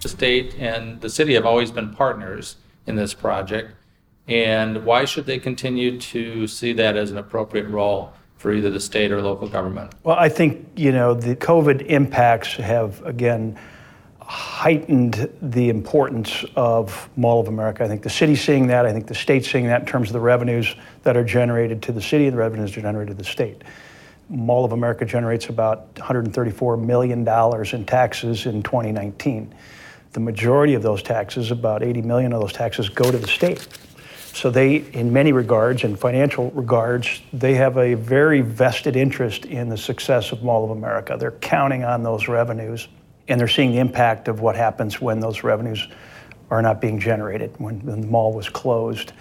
The 0.01 0.09
state 0.09 0.55
and 0.59 1.01
the 1.01 1.09
city 1.09 1.33
have 1.33 1.45
always 1.45 1.71
been 1.71 1.93
partners 1.93 2.57
in 2.85 2.95
this 2.95 3.13
project, 3.13 3.71
and 4.27 4.85
why 4.85 5.05
should 5.05 5.25
they 5.25 5.39
continue 5.39 5.99
to 5.99 6.47
see 6.47 6.73
that 6.73 6.95
as 6.95 7.11
an 7.11 7.17
appropriate 7.17 7.67
role? 7.67 8.13
For 8.37 8.51
either 8.51 8.71
the 8.71 8.79
state 8.79 9.11
or 9.11 9.21
local 9.21 9.47
government? 9.47 9.93
Well, 10.01 10.17
I 10.17 10.27
think, 10.27 10.67
you 10.75 10.91
know, 10.91 11.13
the 11.13 11.35
COVID 11.35 11.85
impacts 11.85 12.55
have, 12.55 12.99
again, 13.05 13.55
heightened 14.31 15.29
the 15.41 15.67
importance 15.67 16.45
of 16.55 17.09
Mall 17.17 17.41
of 17.41 17.49
America. 17.49 17.83
I 17.83 17.89
think 17.89 18.01
the 18.01 18.09
city's 18.09 18.41
seeing 18.41 18.67
that. 18.67 18.85
I 18.85 18.93
think 18.93 19.07
the 19.07 19.13
state's 19.13 19.51
seeing 19.51 19.65
that 19.67 19.81
in 19.81 19.87
terms 19.87 20.07
of 20.07 20.13
the 20.13 20.21
revenues 20.21 20.73
that 21.03 21.17
are 21.17 21.23
generated 21.25 21.81
to 21.83 21.91
the 21.91 22.01
city 22.01 22.27
and 22.27 22.33
the 22.33 22.39
revenues 22.39 22.71
generated 22.71 23.17
to 23.17 23.21
the 23.21 23.29
state. 23.29 23.61
Mall 24.29 24.63
of 24.63 24.71
America 24.71 25.03
generates 25.03 25.49
about 25.49 25.93
$134 25.95 26.81
million 26.81 27.27
in 27.27 27.85
taxes 27.85 28.45
in 28.45 28.63
2019. 28.63 29.53
The 30.13 30.19
majority 30.21 30.75
of 30.75 30.81
those 30.81 31.03
taxes, 31.03 31.51
about 31.51 31.83
80 31.83 32.03
million 32.03 32.31
of 32.31 32.39
those 32.39 32.53
taxes, 32.53 32.87
go 32.87 33.11
to 33.11 33.17
the 33.17 33.27
state. 33.27 33.67
So 34.33 34.49
they, 34.49 34.77
in 34.93 35.11
many 35.11 35.33
regards, 35.33 35.83
in 35.83 35.97
financial 35.97 36.51
regards, 36.51 37.21
they 37.33 37.55
have 37.55 37.75
a 37.75 37.95
very 37.95 38.39
vested 38.39 38.95
interest 38.95 39.43
in 39.43 39.67
the 39.67 39.77
success 39.77 40.31
of 40.31 40.41
Mall 40.41 40.63
of 40.63 40.69
America. 40.69 41.17
They're 41.19 41.31
counting 41.31 41.83
on 41.83 42.01
those 42.01 42.29
revenues 42.29 42.87
and 43.27 43.39
they're 43.39 43.47
seeing 43.47 43.71
the 43.71 43.79
impact 43.79 44.27
of 44.27 44.41
what 44.41 44.55
happens 44.55 44.99
when 44.99 45.19
those 45.19 45.43
revenues 45.43 45.87
are 46.49 46.61
not 46.61 46.81
being 46.81 46.99
generated 46.99 47.53
when, 47.57 47.79
when 47.85 48.01
the 48.01 48.07
mall 48.07 48.33
was 48.33 48.49
closed. 48.49 49.13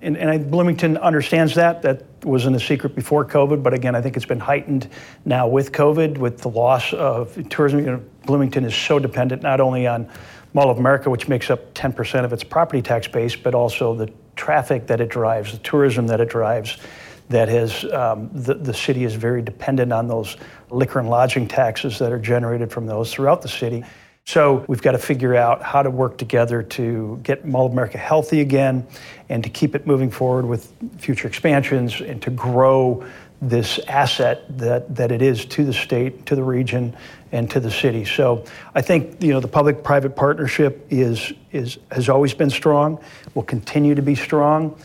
And, 0.00 0.16
and 0.16 0.30
I, 0.30 0.38
Bloomington 0.38 0.96
understands 0.96 1.54
that. 1.56 1.82
That 1.82 2.04
wasn't 2.24 2.56
a 2.56 2.60
secret 2.60 2.94
before 2.94 3.24
COVID, 3.24 3.62
but 3.62 3.74
again, 3.74 3.94
I 3.94 4.00
think 4.00 4.16
it's 4.16 4.26
been 4.26 4.40
heightened 4.40 4.88
now 5.24 5.48
with 5.48 5.72
COVID, 5.72 6.18
with 6.18 6.38
the 6.38 6.48
loss 6.48 6.92
of 6.92 7.48
tourism. 7.48 7.80
You 7.80 7.86
know, 7.86 8.02
Bloomington 8.24 8.64
is 8.64 8.74
so 8.74 8.98
dependent 8.98 9.42
not 9.42 9.60
only 9.60 9.86
on 9.86 10.08
Mall 10.54 10.70
of 10.70 10.78
America, 10.78 11.10
which 11.10 11.28
makes 11.28 11.50
up 11.50 11.74
10% 11.74 12.24
of 12.24 12.32
its 12.32 12.44
property 12.44 12.80
tax 12.80 13.06
base, 13.08 13.36
but 13.36 13.54
also 13.54 13.94
the 13.94 14.10
traffic 14.36 14.86
that 14.86 15.00
it 15.00 15.08
drives, 15.08 15.52
the 15.52 15.58
tourism 15.58 16.06
that 16.06 16.20
it 16.20 16.28
drives, 16.28 16.78
that 17.28 17.48
has, 17.48 17.84
um, 17.92 18.30
the, 18.32 18.54
the 18.54 18.74
city 18.74 19.04
is 19.04 19.14
very 19.14 19.42
dependent 19.42 19.92
on 19.92 20.08
those 20.08 20.36
liquor 20.70 20.98
and 20.98 21.10
lodging 21.10 21.46
taxes 21.46 21.98
that 21.98 22.12
are 22.12 22.18
generated 22.18 22.70
from 22.70 22.86
those 22.86 23.12
throughout 23.12 23.42
the 23.42 23.48
city. 23.48 23.84
So 24.24 24.64
we've 24.68 24.82
got 24.82 24.92
to 24.92 24.98
figure 24.98 25.34
out 25.34 25.62
how 25.62 25.82
to 25.82 25.90
work 25.90 26.18
together 26.18 26.62
to 26.62 27.18
get 27.22 27.46
Mall 27.46 27.66
of 27.66 27.72
America 27.72 27.96
healthy 27.96 28.42
again 28.42 28.86
and 29.30 29.42
to 29.42 29.48
keep 29.48 29.74
it 29.74 29.86
moving 29.86 30.10
forward 30.10 30.44
with 30.44 30.70
future 30.98 31.28
expansions 31.28 32.00
and 32.00 32.20
to 32.20 32.30
grow 32.30 33.06
this 33.40 33.78
asset 33.88 34.42
that, 34.58 34.94
that 34.94 35.12
it 35.12 35.22
is 35.22 35.44
to 35.46 35.64
the 35.64 35.72
state, 35.72 36.26
to 36.26 36.34
the 36.34 36.42
region, 36.42 36.94
and 37.32 37.50
to 37.50 37.60
the 37.60 37.70
city. 37.70 38.04
So 38.04 38.44
I 38.74 38.82
think 38.82 39.22
you 39.22 39.32
know 39.32 39.40
the 39.40 39.48
public-private 39.48 40.16
partnership 40.16 40.86
is, 40.90 41.32
is 41.52 41.78
has 41.90 42.08
always 42.08 42.34
been 42.34 42.50
strong, 42.50 43.02
will 43.34 43.44
continue 43.44 43.94
to 43.94 44.02
be 44.02 44.14
strong, 44.14 44.78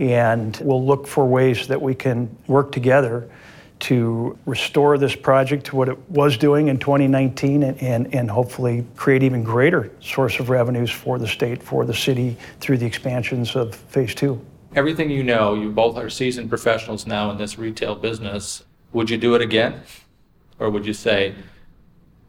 and 0.00 0.58
we'll 0.62 0.84
look 0.84 1.06
for 1.06 1.26
ways 1.26 1.68
that 1.68 1.80
we 1.80 1.94
can 1.94 2.34
work 2.46 2.72
together 2.72 3.30
to 3.80 4.36
restore 4.46 4.98
this 4.98 5.14
project 5.14 5.66
to 5.66 5.76
what 5.76 5.88
it 5.88 6.10
was 6.10 6.36
doing 6.36 6.68
in 6.68 6.78
2019 6.78 7.62
and, 7.62 7.82
and, 7.82 8.14
and, 8.14 8.30
hopefully 8.30 8.86
create 8.96 9.22
even 9.22 9.42
greater 9.42 9.90
source 10.00 10.38
of 10.38 10.50
revenues 10.50 10.90
for 10.90 11.18
the 11.18 11.26
state, 11.26 11.62
for 11.62 11.84
the 11.84 11.94
city 11.94 12.36
through 12.60 12.76
the 12.76 12.84
expansions 12.84 13.56
of 13.56 13.74
phase 13.74 14.14
two. 14.14 14.40
Everything 14.74 15.10
you 15.10 15.22
know, 15.22 15.54
you 15.54 15.70
both 15.70 15.96
are 15.96 16.10
seasoned 16.10 16.48
professionals 16.48 17.06
now 17.06 17.30
in 17.30 17.38
this 17.38 17.58
retail 17.58 17.94
business. 17.94 18.64
Would 18.92 19.08
you 19.08 19.16
do 19.16 19.34
it 19.34 19.42
again? 19.42 19.82
Or 20.58 20.68
would 20.70 20.84
you 20.84 20.92
say, 20.92 21.34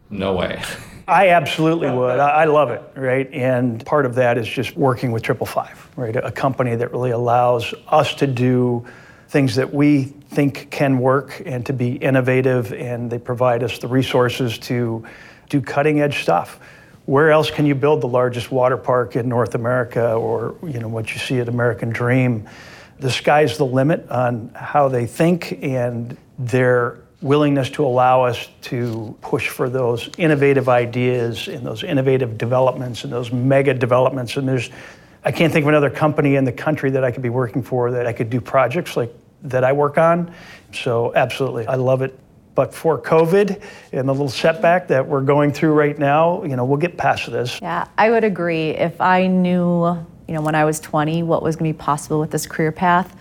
no 0.10 0.34
way? 0.34 0.62
I 1.12 1.32
absolutely 1.32 1.92
would. 1.92 2.22
I 2.22 2.46
love 2.46 2.70
it, 2.70 2.82
right? 2.96 3.30
And 3.34 3.86
part 3.86 4.06
of 4.06 4.16
that 4.16 4.38
is 4.38 4.48
just 4.48 4.78
working 4.78 5.12
with 5.12 5.24
Triple 5.24 5.46
Five, 5.46 5.90
right? 5.98 6.16
A 6.16 6.32
company 6.32 6.74
that 6.74 6.94
really 6.94 7.12
allows 7.12 7.74
us 7.90 8.16
to 8.16 8.28
do 8.28 8.88
things 9.28 9.56
that 9.56 9.74
we 9.74 10.06
think 10.06 10.72
can 10.72 11.00
work 11.00 11.42
and 11.46 11.66
to 11.66 11.74
be 11.74 11.98
innovative, 11.98 12.72
and 12.72 13.12
they 13.12 13.20
provide 13.20 13.62
us 13.62 13.78
the 13.80 13.90
resources 13.90 14.58
to 14.60 15.06
do 15.50 15.60
cutting 15.60 16.00
edge 16.00 16.22
stuff. 16.22 16.62
Where 17.08 17.30
else 17.30 17.52
can 17.52 17.66
you 17.66 17.76
build 17.76 18.00
the 18.00 18.08
largest 18.08 18.50
water 18.50 18.78
park 18.78 19.18
in 19.18 19.28
North 19.28 19.54
America 19.54 20.14
or 20.14 20.56
you 20.66 20.80
know 20.80 20.88
what 20.88 21.14
you 21.14 21.20
see 21.20 21.40
at 21.40 21.50
American 21.50 21.90
Dream? 21.90 22.48
The 23.00 23.12
sky's 23.12 23.58
the 23.58 23.66
limit 23.66 24.10
on 24.10 24.52
how 24.56 24.88
they 24.88 25.08
think 25.08 25.60
and 25.62 26.16
their 26.40 27.00
willingness 27.22 27.70
to 27.70 27.86
allow 27.86 28.24
us 28.24 28.50
to 28.62 29.16
push 29.22 29.48
for 29.48 29.70
those 29.70 30.10
innovative 30.18 30.68
ideas 30.68 31.48
and 31.48 31.66
those 31.66 31.84
innovative 31.84 32.38
developments 32.38 33.04
and 33.04 33.14
those 33.14 33.32
mega 33.32 33.74
developments. 33.74 34.38
And 34.38 34.48
there's, 34.48 34.70
I 35.24 35.32
can't 35.32 35.54
think 35.54 35.64
of 35.64 35.70
another 35.70 35.90
company 35.90 36.36
in 36.36 36.46
the 36.46 36.52
country 36.52 36.90
that 36.92 37.04
I 37.04 37.12
could 37.12 37.22
be 37.22 37.30
working 37.30 37.62
for 37.62 37.92
that 37.92 38.08
I 38.08 38.14
could 38.14 38.30
do 38.30 38.42
projects 38.42 38.98
like 38.98 39.14
that 39.44 39.64
I 39.64 39.72
work 39.72 39.98
on. 39.98 40.34
So 40.74 41.14
absolutely, 41.14 41.68
I 41.68 41.76
love 41.76 42.02
it. 42.02 42.18
But 42.54 42.74
for 42.74 43.00
COVID 43.00 43.62
and 43.94 44.10
the 44.10 44.12
little 44.12 44.30
setback 44.30 44.88
that 44.90 45.08
we're 45.08 45.22
going 45.22 45.54
through 45.54 45.74
right 45.74 45.98
now, 45.98 46.44
you 46.44 46.56
know, 46.56 46.66
we'll 46.66 46.78
get 46.78 46.98
past 46.98 47.32
this. 47.32 47.62
Yeah, 47.62 47.88
I 47.98 48.10
would 48.10 48.24
agree. 48.24 48.72
If 48.72 49.00
I 49.00 49.28
knew, 49.28 49.86
you 50.28 50.34
know, 50.34 50.42
when 50.42 50.56
I 50.56 50.66
was 50.66 50.80
20 50.80 51.24
what 51.24 51.44
was 51.44 51.56
going 51.56 51.72
to 51.72 51.78
be 51.78 51.82
possible 51.82 52.20
with 52.20 52.32
this 52.32 52.46
career 52.46 52.72
path, 52.72 53.16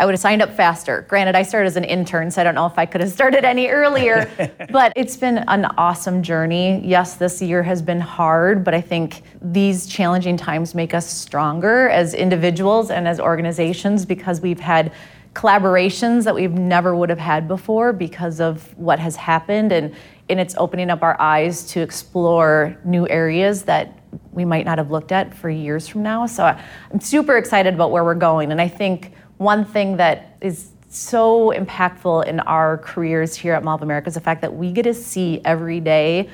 I 0.00 0.06
would 0.06 0.14
have 0.14 0.20
signed 0.20 0.40
up 0.40 0.56
faster. 0.56 1.04
Granted, 1.10 1.36
I 1.36 1.42
started 1.42 1.66
as 1.66 1.76
an 1.76 1.84
intern, 1.84 2.30
so 2.30 2.40
I 2.40 2.44
don't 2.44 2.54
know 2.54 2.64
if 2.64 2.78
I 2.78 2.86
could 2.86 3.02
have 3.02 3.10
started 3.10 3.44
any 3.44 3.68
earlier, 3.68 4.30
but 4.70 4.94
it's 4.96 5.14
been 5.14 5.44
an 5.46 5.66
awesome 5.76 6.22
journey. 6.22 6.80
Yes, 6.82 7.16
this 7.16 7.42
year 7.42 7.62
has 7.62 7.82
been 7.82 8.00
hard, 8.00 8.64
but 8.64 8.72
I 8.72 8.80
think 8.80 9.20
these 9.42 9.86
challenging 9.86 10.38
times 10.38 10.74
make 10.74 10.94
us 10.94 11.06
stronger 11.06 11.90
as 11.90 12.14
individuals 12.14 12.90
and 12.90 13.06
as 13.06 13.20
organizations 13.20 14.06
because 14.06 14.40
we've 14.40 14.58
had 14.58 14.90
collaborations 15.34 16.24
that 16.24 16.34
we've 16.34 16.54
never 16.54 16.96
would 16.96 17.10
have 17.10 17.18
had 17.18 17.46
before 17.46 17.92
because 17.92 18.40
of 18.40 18.74
what 18.78 18.98
has 18.98 19.16
happened 19.16 19.70
and 19.70 19.94
and 20.28 20.40
it's 20.40 20.54
opening 20.58 20.90
up 20.90 21.02
our 21.02 21.20
eyes 21.20 21.66
to 21.66 21.80
explore 21.80 22.76
new 22.84 23.06
areas 23.08 23.62
that 23.64 23.98
we 24.32 24.44
might 24.44 24.64
not 24.64 24.78
have 24.78 24.90
looked 24.90 25.10
at 25.10 25.34
for 25.34 25.50
years 25.50 25.88
from 25.88 26.04
now. 26.04 26.24
So 26.24 26.44
uh, 26.44 26.60
I'm 26.92 27.00
super 27.00 27.36
excited 27.36 27.74
about 27.74 27.90
where 27.90 28.04
we're 28.04 28.14
going 28.14 28.50
and 28.50 28.60
I 28.60 28.68
think 28.68 29.12
one 29.40 29.64
thing 29.64 29.96
that 29.96 30.36
is 30.42 30.68
so 30.90 31.50
impactful 31.56 32.26
in 32.26 32.40
our 32.40 32.76
careers 32.76 33.34
here 33.34 33.54
at 33.54 33.64
Mall 33.64 33.74
of 33.74 33.80
America 33.80 34.08
is 34.08 34.14
the 34.14 34.20
fact 34.20 34.42
that 34.42 34.54
we 34.54 34.70
get 34.70 34.82
to 34.82 34.92
see 34.92 35.40
every 35.46 35.80
day 35.80 36.28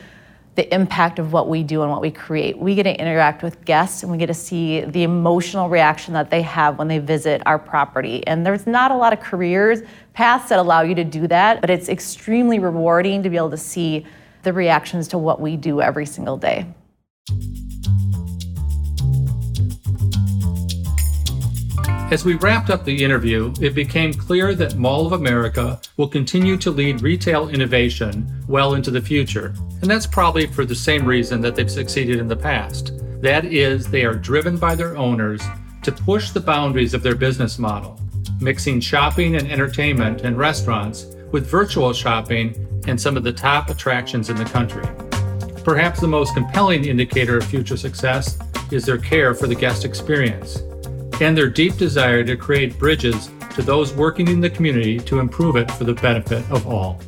the 0.56 0.74
impact 0.74 1.20
of 1.20 1.32
what 1.32 1.48
we 1.48 1.62
do 1.62 1.82
and 1.82 1.90
what 1.90 2.00
we 2.00 2.10
create. 2.10 2.58
We 2.58 2.74
get 2.74 2.82
to 2.82 3.00
interact 3.00 3.44
with 3.44 3.64
guests 3.64 4.02
and 4.02 4.10
we 4.10 4.18
get 4.18 4.26
to 4.26 4.34
see 4.34 4.80
the 4.80 5.04
emotional 5.04 5.68
reaction 5.68 6.14
that 6.14 6.30
they 6.30 6.42
have 6.42 6.78
when 6.78 6.88
they 6.88 6.98
visit 6.98 7.42
our 7.46 7.60
property. 7.60 8.26
And 8.26 8.44
there's 8.44 8.66
not 8.66 8.90
a 8.90 8.96
lot 8.96 9.12
of 9.12 9.20
careers 9.20 9.82
paths 10.12 10.48
that 10.48 10.58
allow 10.58 10.80
you 10.80 10.96
to 10.96 11.04
do 11.04 11.28
that, 11.28 11.60
but 11.60 11.70
it's 11.70 11.88
extremely 11.88 12.58
rewarding 12.58 13.22
to 13.22 13.30
be 13.30 13.36
able 13.36 13.50
to 13.50 13.56
see 13.56 14.04
the 14.42 14.52
reactions 14.52 15.06
to 15.08 15.18
what 15.18 15.40
we 15.40 15.56
do 15.56 15.80
every 15.80 16.06
single 16.06 16.36
day. 16.36 16.66
As 22.08 22.24
we 22.24 22.34
wrapped 22.34 22.70
up 22.70 22.84
the 22.84 23.02
interview, 23.02 23.52
it 23.60 23.74
became 23.74 24.14
clear 24.14 24.54
that 24.54 24.76
Mall 24.76 25.06
of 25.06 25.12
America 25.12 25.80
will 25.96 26.06
continue 26.06 26.56
to 26.58 26.70
lead 26.70 27.02
retail 27.02 27.48
innovation 27.48 28.44
well 28.46 28.74
into 28.74 28.92
the 28.92 29.00
future. 29.00 29.52
And 29.82 29.90
that's 29.90 30.06
probably 30.06 30.46
for 30.46 30.64
the 30.64 30.72
same 30.72 31.04
reason 31.04 31.40
that 31.40 31.56
they've 31.56 31.68
succeeded 31.68 32.20
in 32.20 32.28
the 32.28 32.36
past. 32.36 32.92
That 33.20 33.44
is, 33.44 33.88
they 33.88 34.04
are 34.04 34.14
driven 34.14 34.56
by 34.56 34.76
their 34.76 34.96
owners 34.96 35.42
to 35.82 35.90
push 35.90 36.30
the 36.30 36.38
boundaries 36.38 36.94
of 36.94 37.02
their 37.02 37.16
business 37.16 37.58
model, 37.58 38.00
mixing 38.40 38.78
shopping 38.78 39.34
and 39.34 39.50
entertainment 39.50 40.20
and 40.20 40.38
restaurants 40.38 41.06
with 41.32 41.50
virtual 41.50 41.92
shopping 41.92 42.54
and 42.86 43.00
some 43.00 43.16
of 43.16 43.24
the 43.24 43.32
top 43.32 43.68
attractions 43.68 44.30
in 44.30 44.36
the 44.36 44.44
country. 44.44 44.86
Perhaps 45.64 45.98
the 45.98 46.06
most 46.06 46.34
compelling 46.34 46.84
indicator 46.84 47.38
of 47.38 47.44
future 47.44 47.76
success 47.76 48.38
is 48.70 48.84
their 48.84 48.98
care 48.98 49.34
for 49.34 49.48
the 49.48 49.56
guest 49.56 49.84
experience 49.84 50.62
and 51.20 51.36
their 51.36 51.48
deep 51.48 51.76
desire 51.76 52.22
to 52.24 52.36
create 52.36 52.78
bridges 52.78 53.30
to 53.54 53.62
those 53.62 53.94
working 53.94 54.28
in 54.28 54.40
the 54.40 54.50
community 54.50 54.98
to 54.98 55.18
improve 55.18 55.56
it 55.56 55.70
for 55.70 55.84
the 55.84 55.94
benefit 55.94 56.48
of 56.50 56.66
all. 56.66 56.98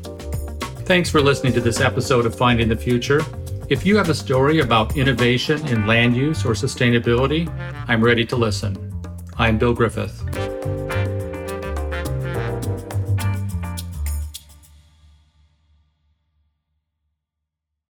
Thanks 0.87 1.11
for 1.11 1.21
listening 1.21 1.53
to 1.53 1.61
this 1.61 1.81
episode 1.81 2.25
of 2.25 2.35
Finding 2.35 2.68
the 2.68 2.77
Future. 2.77 3.21
If 3.68 3.85
you 3.85 3.99
have 3.99 4.09
a 4.09 4.14
story 4.14 4.61
about 4.61 4.97
innovation 4.97 5.66
in 5.68 5.87
land 5.87 6.16
use 6.16 6.44
or 6.47 6.53
sustainability, 6.53 7.47
I'm 7.87 8.03
ready 8.03 8.25
to 8.27 8.37
listen. 8.37 9.03
I'm 9.37 9.59
Bill 9.59 9.75
Griffith. 9.75 10.47